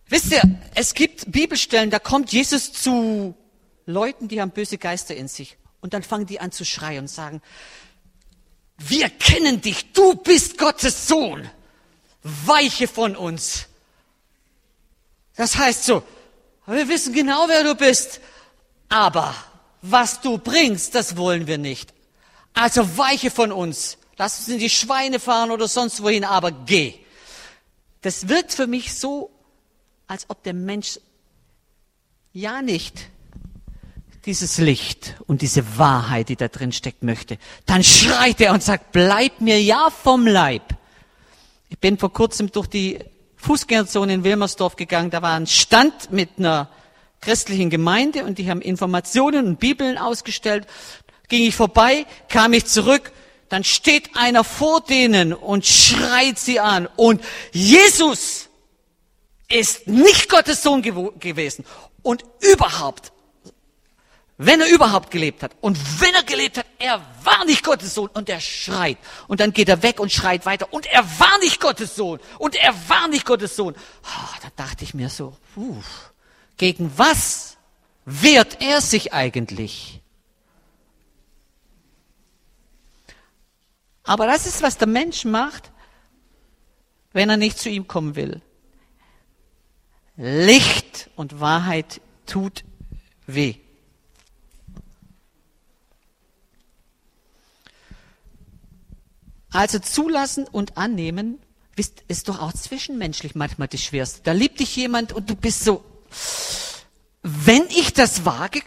Wisst 0.10 0.32
ihr, 0.32 0.42
es 0.74 0.96
gibt 0.96 1.32
Bibelstellen, 1.32 1.92
da 1.92 2.00
kommt 2.00 2.34
Jesus 2.34 2.74
zu 2.74 3.36
Leuten, 3.86 4.28
die 4.28 4.42
haben 4.42 4.52
böse 4.52 4.80
Geister 4.80 5.16
in 5.16 5.28
sich. 5.28 5.58
Und 5.82 5.94
dann 5.94 6.04
fangen 6.04 6.26
die 6.26 6.40
an 6.40 6.52
zu 6.52 6.66
schreien 6.66 7.02
und 7.02 7.08
sagen, 7.08 7.42
wir 8.78 9.10
kennen 9.10 9.62
dich, 9.62 9.94
du 9.94 10.16
bist 10.16 10.58
Gottes 10.58 11.08
Sohn. 11.08 11.50
Weiche 12.24 12.88
von 12.88 13.16
uns. 13.16 13.68
Das 15.36 15.58
heißt 15.58 15.86
so, 15.86 16.04
wir 16.66 16.88
wissen 16.90 17.14
genau, 17.14 17.48
wer 17.48 17.64
du 17.64 17.76
bist, 17.76 18.20
aber 18.90 19.34
was 19.82 20.22
du 20.22 20.38
bringst, 20.38 20.96
das 20.96 21.18
wollen 21.18 21.48
wir 21.48 21.58
nicht. 21.58 21.94
Also 22.54 22.98
weiche 22.98 23.32
von 23.32 23.52
uns. 23.52 23.98
Lass 24.18 24.40
uns 24.40 24.50
in 24.50 24.60
die 24.60 24.70
Schweine 24.70 25.20
fahren 25.20 25.52
oder 25.52 25.68
sonst 25.68 26.04
wohin, 26.04 26.26
aber 26.26 26.52
geh. 26.52 26.96
Das 28.02 28.28
wirkt 28.28 28.54
für 28.54 28.68
mich 28.68 28.94
so, 28.94 29.32
als 30.10 30.26
ob 30.28 30.44
der 30.44 30.56
Mensch 30.56 31.00
ja 32.34 32.62
nicht 32.62 33.10
dieses 34.26 34.58
Licht 34.58 35.16
und 35.28 35.44
diese 35.44 35.78
Wahrheit, 35.78 36.30
die 36.30 36.36
da 36.36 36.48
drin 36.48 36.72
steckt, 36.72 37.04
möchte. 37.04 37.38
Dann 37.68 37.84
schreit 37.84 38.42
er 38.42 38.54
und 38.54 38.64
sagt, 38.64 38.92
bleib 38.92 39.40
mir 39.40 39.62
ja 39.62 39.90
vom 39.92 40.26
Leib. 40.26 40.64
Ich 41.70 41.78
bin 41.78 41.98
vor 42.00 42.12
kurzem 42.12 42.52
durch 42.52 42.68
die 42.68 43.00
Fußgängerzone 43.38 44.16
in 44.16 44.24
Wilmersdorf 44.24 44.76
gegangen. 44.76 45.12
Da 45.12 45.22
war 45.22 45.36
ein 45.36 45.48
Stand 45.48 46.12
mit 46.12 46.32
einer 46.38 46.70
christlichen 47.22 47.70
Gemeinde 47.70 48.26
und 48.26 48.40
die 48.40 48.50
haben 48.50 48.62
Informationen 48.62 49.46
und 49.46 49.60
Bibeln 49.60 50.00
ausgestellt. 50.00 50.66
Ging 51.28 51.44
ich 51.44 51.56
vorbei, 51.56 52.08
kam 52.30 52.54
ich 52.54 52.66
zurück, 52.66 53.12
dann 53.48 53.64
steht 53.64 54.16
einer 54.16 54.44
vor 54.44 54.82
denen 54.82 55.34
und 55.34 55.68
schreit 55.68 56.40
sie 56.40 56.60
an. 56.60 56.88
Und 56.96 57.22
Jesus 57.52 58.49
ist 59.52 59.88
nicht 59.88 60.30
Gottes 60.30 60.64
Sohn 60.64 60.82
gewesen. 60.82 61.66
Und 62.02 62.24
überhaupt 62.40 63.12
wenn 64.42 64.62
er 64.62 64.70
überhaupt 64.70 65.12
gelebt 65.12 65.44
hat. 65.44 65.52
Und 65.60 65.78
wenn 66.00 66.14
er 66.16 66.24
gelebt 66.24 66.58
hat, 66.58 66.66
er 66.80 67.06
war 67.26 67.44
nicht 67.44 67.62
Gottes 67.62 67.94
Sohn 67.94 68.08
und 68.08 68.30
er 68.30 68.40
schreit. 68.40 68.98
Und 69.28 69.42
dann 69.42 69.52
geht 69.52 69.68
er 69.68 69.84
weg 69.84 70.00
und 70.00 70.14
schreit 70.14 70.46
weiter. 70.46 70.72
Und 70.72 70.86
er 70.86 71.04
war 71.20 71.38
nicht 71.40 71.60
Gottes 71.60 71.94
Sohn. 71.94 72.22
Und 72.38 72.56
er 72.56 72.74
war 72.88 73.10
nicht 73.10 73.26
Gottes 73.26 73.58
Sohn. 73.58 73.76
Oh, 73.76 74.36
da 74.42 74.48
dachte 74.56 74.86
ich 74.86 74.94
mir 74.94 75.10
so, 75.10 75.36
uh, 75.58 75.84
gegen 76.56 76.90
was 76.98 77.58
wehrt 78.06 78.62
er 78.62 78.80
sich 78.80 79.12
eigentlich? 79.12 80.00
Aber 84.04 84.26
das 84.26 84.48
ist, 84.48 84.62
was 84.62 84.78
der 84.78 84.88
Mensch 84.88 85.26
macht, 85.26 85.70
wenn 87.12 87.30
er 87.30 87.38
nicht 87.38 87.60
zu 87.60 87.70
ihm 87.70 87.90
kommen 87.90 88.16
will. 88.16 88.42
Licht 90.22 91.10
und 91.16 91.40
Wahrheit 91.40 92.02
tut 92.26 92.66
weh. 93.26 93.56
Also 99.50 99.80
zulassen 99.80 100.46
und 100.46 100.78
annehmen 100.78 101.40
ist 102.10 102.28
doch 102.28 102.42
auch 102.42 102.52
zwischenmenschlich 102.52 103.34
manchmal 103.34 103.70
das 103.70 103.82
Schwerste. 103.82 104.20
Da 104.26 104.34
liebt 104.34 104.60
dich 104.60 104.76
jemand 104.76 105.14
und 105.14 105.30
du 105.30 105.36
bist 105.36 105.64
so, 105.64 105.86
wenn 107.24 107.64
ich 107.68 107.94
das 107.94 108.26
wage, 108.26 108.62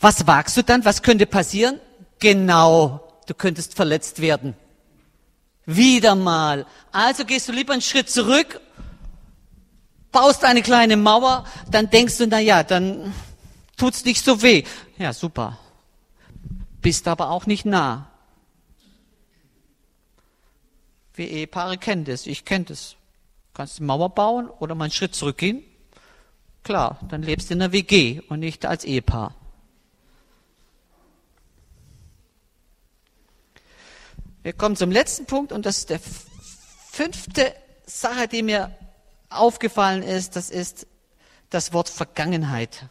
was 0.00 0.26
wagst 0.26 0.56
du 0.56 0.64
dann? 0.64 0.86
Was 0.86 1.02
könnte 1.02 1.26
passieren? 1.26 1.78
Genau, 2.18 3.20
du 3.26 3.34
könntest 3.34 3.74
verletzt 3.74 4.22
werden. 4.22 4.54
Wieder 5.66 6.14
mal. 6.14 6.64
Also 6.92 7.26
gehst 7.26 7.46
du 7.48 7.52
lieber 7.52 7.74
einen 7.74 7.82
Schritt 7.82 8.08
zurück, 8.08 8.62
baust 10.12 10.44
eine 10.44 10.62
kleine 10.62 10.96
Mauer, 10.96 11.44
dann 11.70 11.90
denkst 11.90 12.18
du, 12.18 12.26
na 12.26 12.38
ja, 12.38 12.62
dann 12.62 13.14
tut's 13.76 14.04
nicht 14.04 14.24
so 14.24 14.42
weh. 14.42 14.64
Ja, 14.98 15.12
super. 15.12 15.58
Bist 16.80 17.08
aber 17.08 17.30
auch 17.30 17.46
nicht 17.46 17.64
nah. 17.64 18.10
Wir 21.14 21.28
Ehepaare 21.28 21.78
kennen 21.78 22.04
das, 22.04 22.26
ich 22.26 22.44
kenne 22.44 22.66
das. 22.66 22.92
Du 22.92 23.54
kannst 23.54 23.78
die 23.78 23.82
Mauer 23.82 24.10
bauen 24.10 24.48
oder 24.48 24.74
mal 24.74 24.84
einen 24.84 24.92
Schritt 24.92 25.14
zurückgehen. 25.14 25.64
Klar, 26.62 27.00
dann 27.08 27.22
lebst 27.22 27.50
du 27.50 27.54
in 27.54 27.62
einer 27.62 27.72
WG 27.72 28.20
und 28.28 28.40
nicht 28.40 28.66
als 28.66 28.84
Ehepaar. 28.84 29.34
Wir 34.42 34.52
kommen 34.52 34.76
zum 34.76 34.90
letzten 34.90 35.26
Punkt 35.26 35.52
und 35.52 35.66
das 35.66 35.78
ist 35.78 35.90
der 35.90 36.00
fünfte 36.92 37.54
Sache, 37.84 38.28
die 38.28 38.42
mir 38.42 38.74
aufgefallen 39.30 40.02
ist, 40.02 40.36
das 40.36 40.50
ist 40.50 40.86
das 41.50 41.72
Wort 41.72 41.88
Vergangenheit. 41.88 42.88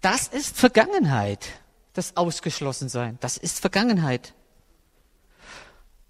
Das 0.00 0.28
ist 0.28 0.56
Vergangenheit 0.56 1.48
das 1.96 2.16
Ausgeschlossensein. 2.16 3.18
Das 3.20 3.36
ist 3.36 3.60
Vergangenheit. 3.60 4.34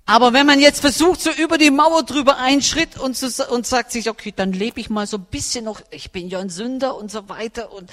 Aber 0.04 0.32
wenn 0.32 0.46
man 0.46 0.60
jetzt 0.60 0.80
versucht, 0.80 1.20
so 1.20 1.30
über 1.30 1.58
die 1.58 1.70
Mauer 1.70 2.04
drüber 2.04 2.36
einen 2.36 2.62
Schritt 2.62 2.96
und, 2.96 3.16
so, 3.16 3.48
und 3.48 3.66
sagt 3.66 3.90
sich, 3.90 4.08
okay, 4.08 4.32
dann 4.34 4.52
lebe 4.52 4.80
ich 4.80 4.88
mal 4.88 5.06
so 5.06 5.16
ein 5.16 5.24
bisschen 5.24 5.64
noch, 5.64 5.80
ich 5.90 6.12
bin 6.12 6.28
ja 6.28 6.38
ein 6.38 6.50
Sünder 6.50 6.96
und 6.96 7.10
so 7.10 7.28
weiter 7.28 7.72
und 7.72 7.90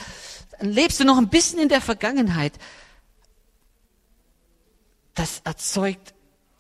dann 0.60 0.70
lebst 0.70 1.00
du 1.00 1.06
noch 1.06 1.18
ein 1.18 1.30
bisschen 1.30 1.60
in 1.60 1.70
der 1.70 1.82
Vergangenheit. 1.82 2.54
Das 5.16 5.42
erzeugt, 5.44 6.13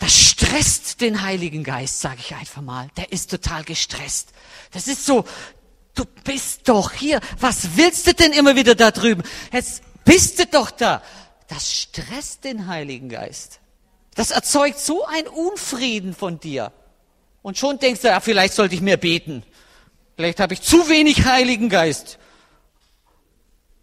das 0.03 0.19
stresst 0.19 0.99
den 0.99 1.21
Heiligen 1.21 1.63
Geist, 1.63 2.01
sage 2.01 2.17
ich 2.19 2.35
einfach 2.35 2.61
mal. 2.61 2.89
Der 2.97 3.13
ist 3.13 3.31
total 3.31 3.63
gestresst. 3.63 4.33
Das 4.71 4.89
ist 4.89 5.05
so, 5.05 5.23
du 5.95 6.03
bist 6.25 6.67
doch 6.67 6.91
hier. 6.91 7.21
Was 7.39 7.77
willst 7.77 8.05
du 8.07 8.13
denn 8.13 8.33
immer 8.33 8.57
wieder 8.57 8.75
da 8.75 8.91
drüben? 8.91 9.23
Jetzt 9.53 9.81
bist 10.03 10.39
du 10.39 10.45
doch 10.45 10.71
da. 10.71 11.01
Das 11.47 11.71
stresst 11.71 12.43
den 12.43 12.67
Heiligen 12.67 13.07
Geist. 13.07 13.61
Das 14.15 14.31
erzeugt 14.31 14.77
so 14.77 15.05
ein 15.05 15.25
Unfrieden 15.25 16.13
von 16.13 16.37
dir. 16.37 16.73
Und 17.41 17.57
schon 17.57 17.79
denkst 17.79 18.01
du, 18.01 18.09
ja, 18.09 18.19
vielleicht 18.19 18.55
sollte 18.55 18.75
ich 18.75 18.81
mehr 18.81 18.97
beten. 18.97 19.41
Vielleicht 20.17 20.41
habe 20.41 20.53
ich 20.53 20.61
zu 20.61 20.89
wenig 20.89 21.23
Heiligen 21.23 21.69
Geist. 21.69 22.19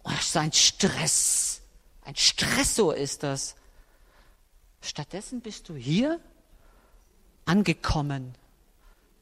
Oh, 0.03 0.11
das 0.15 0.27
ist 0.27 0.37
ein 0.37 0.53
Stress. 0.53 1.61
Ein 2.03 2.15
Stressor 2.15 2.95
ist 2.95 3.23
das. 3.23 3.55
Stattdessen 4.81 5.41
bist 5.41 5.69
du 5.69 5.75
hier 5.75 6.19
angekommen. 7.45 8.35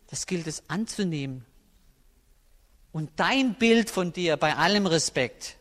Das 0.08 0.26
gilt 0.26 0.48
es 0.48 0.64
anzunehmen. 0.70 1.46
Und 2.92 3.12
dein 3.18 3.56
Bild 3.56 3.90
von 3.90 4.14
dir, 4.14 4.38
bei 4.38 4.56
allem 4.56 4.88
Respekt, 4.88 5.58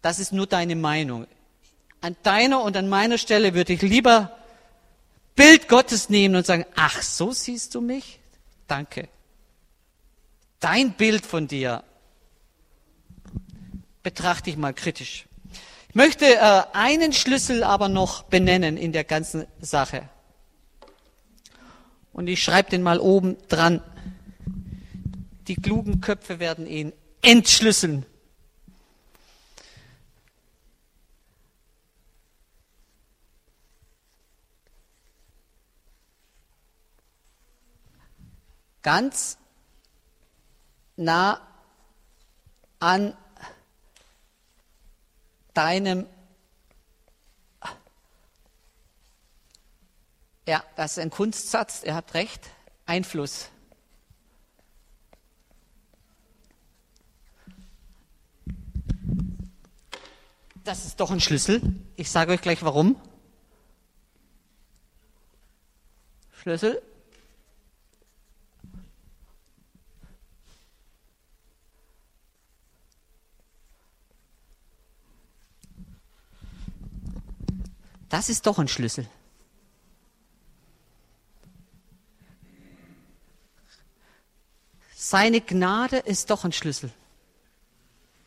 das 0.00 0.18
ist 0.18 0.32
nur 0.32 0.46
deine 0.46 0.76
Meinung. 0.76 1.26
An 2.00 2.16
deiner 2.22 2.62
und 2.62 2.76
an 2.76 2.88
meiner 2.88 3.18
Stelle 3.18 3.54
würde 3.54 3.72
ich 3.72 3.82
lieber 3.82 4.36
Bild 5.34 5.68
Gottes 5.68 6.08
nehmen 6.08 6.36
und 6.36 6.46
sagen, 6.46 6.64
ach, 6.74 7.02
so 7.02 7.32
siehst 7.32 7.74
du 7.74 7.80
mich? 7.80 8.20
Danke. 8.66 9.08
Dein 10.60 10.92
Bild 10.92 11.26
von 11.26 11.48
dir 11.48 11.84
betrachte 14.02 14.48
ich 14.48 14.56
mal 14.56 14.72
kritisch. 14.72 15.26
Möchte 15.96 16.26
äh, 16.26 16.62
einen 16.74 17.14
Schlüssel 17.14 17.64
aber 17.64 17.88
noch 17.88 18.24
benennen 18.24 18.76
in 18.76 18.92
der 18.92 19.04
ganzen 19.04 19.46
Sache. 19.62 20.10
Und 22.12 22.26
ich 22.26 22.42
schreibe 22.42 22.68
den 22.68 22.82
mal 22.82 23.00
oben 23.00 23.38
dran. 23.48 23.80
Die 25.48 25.54
klugen 25.56 26.02
Köpfe 26.02 26.38
werden 26.38 26.66
ihn 26.66 26.92
entschlüsseln. 27.22 28.04
ganz 38.82 39.38
nah 40.94 41.40
an 42.78 43.16
deinem, 45.56 46.06
ja, 50.46 50.62
das 50.76 50.92
ist 50.92 50.98
ein 50.98 51.10
Kunstsatz, 51.10 51.82
er 51.82 51.94
hat 51.94 52.14
recht, 52.14 52.48
Einfluss. 52.84 53.48
Das 60.62 60.84
ist 60.84 60.98
doch 60.98 61.12
ein 61.12 61.20
Schlüssel. 61.20 61.62
Ich 61.94 62.10
sage 62.10 62.32
euch 62.32 62.40
gleich 62.40 62.62
warum. 62.62 63.00
Schlüssel 66.32 66.82
Das 78.08 78.28
ist 78.28 78.46
doch 78.46 78.58
ein 78.58 78.68
Schlüssel. 78.68 79.08
Seine 84.94 85.40
Gnade 85.40 85.98
ist 85.98 86.30
doch 86.30 86.44
ein 86.44 86.52
Schlüssel. 86.52 86.90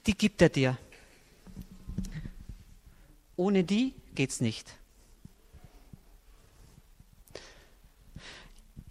Die 0.05 0.17
gibt 0.17 0.41
er 0.41 0.49
dir. 0.49 0.77
Ohne 3.35 3.63
die 3.63 3.93
geht's 4.15 4.39
nicht. 4.39 4.67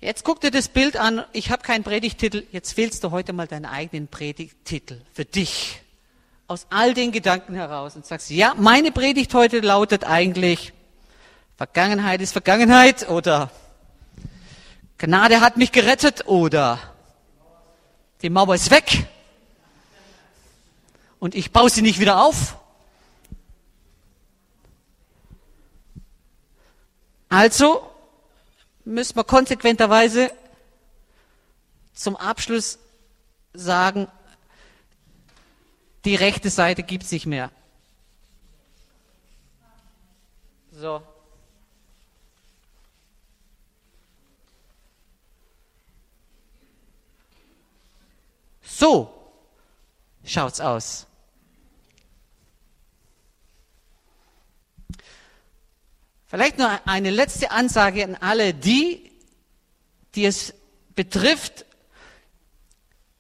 Jetzt 0.01 0.22
guck 0.24 0.40
dir 0.40 0.51
das 0.51 0.68
Bild 0.68 0.96
an. 0.96 1.24
Ich 1.33 1.51
habe 1.51 1.62
keinen 1.62 1.83
Predigtitel. 1.83 2.46
Jetzt 2.53 2.77
wählst 2.77 3.03
du 3.05 3.11
heute 3.11 3.33
mal 3.33 3.46
deinen 3.46 3.64
eigenen 3.64 4.07
Predigtitel 4.07 5.01
für 5.12 5.24
dich. 5.24 5.81
Aus 6.46 6.66
all 6.70 6.94
den 6.94 7.11
Gedanken 7.11 7.55
heraus 7.55 7.96
und 7.96 8.07
sagst, 8.07 8.31
ja, 8.31 8.55
meine 8.57 8.92
Predigt 8.92 9.35
heute 9.35 9.61
lautet 9.61 10.05
eigentlich, 10.05 10.72
Vergangenheit 11.59 12.21
ist 12.21 12.31
Vergangenheit 12.31 13.09
oder 13.09 13.51
Gnade 14.97 15.40
hat 15.40 15.57
mich 15.57 15.73
gerettet 15.73 16.29
oder 16.29 16.79
die 18.23 18.31
Mauer 18.31 18.55
ist 18.55 18.71
weg 18.71 19.09
und 21.18 21.35
ich 21.35 21.51
baue 21.51 21.68
sie 21.68 21.83
nicht 21.83 21.99
wieder 21.99 22.23
auf. 22.23 22.57
Also 27.29 27.90
müssen 28.85 29.16
wir 29.16 29.25
konsequenterweise 29.25 30.31
zum 31.92 32.14
Abschluss 32.14 32.79
sagen, 33.53 34.07
die 36.05 36.14
rechte 36.14 36.51
Seite 36.51 36.85
gibt 36.85 37.03
es 37.03 37.11
nicht 37.11 37.27
mehr. 37.27 37.51
So. 40.71 41.03
Schaut's 50.28 50.60
aus. 50.60 51.06
Vielleicht 56.26 56.58
nur 56.58 56.86
eine 56.86 57.10
letzte 57.10 57.50
Ansage 57.50 58.04
an 58.04 58.14
alle 58.16 58.52
die, 58.52 59.10
die 60.14 60.26
es 60.26 60.52
betrifft, 60.94 61.64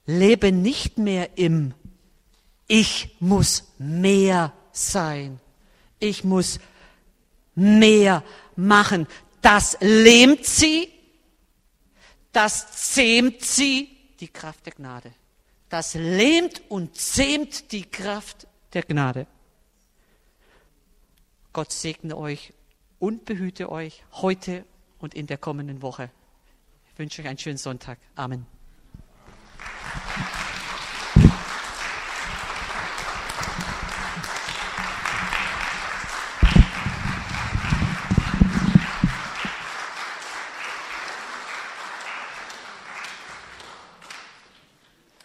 lebe 0.04 0.52
nicht 0.52 0.98
mehr 0.98 1.38
im 1.38 1.74
Ich 2.66 3.16
muss 3.20 3.72
mehr 3.78 4.52
sein. 4.72 5.40
Ich 6.00 6.22
muss 6.22 6.60
mehr 7.54 8.22
machen. 8.56 9.06
Das 9.40 9.78
lähmt 9.80 10.44
sie, 10.44 10.92
das 12.32 12.92
zähmt 12.92 13.42
sie, 13.42 13.88
die 14.20 14.28
Kraft 14.28 14.66
der 14.66 14.74
Gnade. 14.74 15.12
Das 15.68 15.94
lähmt 15.94 16.62
und 16.70 16.96
zähmt 16.96 17.72
die 17.72 17.82
Kraft 17.82 18.46
der 18.72 18.82
Gnade. 18.82 19.26
Gott 21.52 21.72
segne 21.72 22.16
euch 22.16 22.52
und 22.98 23.24
behüte 23.24 23.70
euch 23.70 24.04
heute 24.12 24.64
und 24.98 25.14
in 25.14 25.26
der 25.26 25.38
kommenden 25.38 25.82
Woche. 25.82 26.10
Ich 26.92 26.98
wünsche 26.98 27.22
euch 27.22 27.28
einen 27.28 27.38
schönen 27.38 27.58
Sonntag. 27.58 27.98
Amen. 28.14 28.57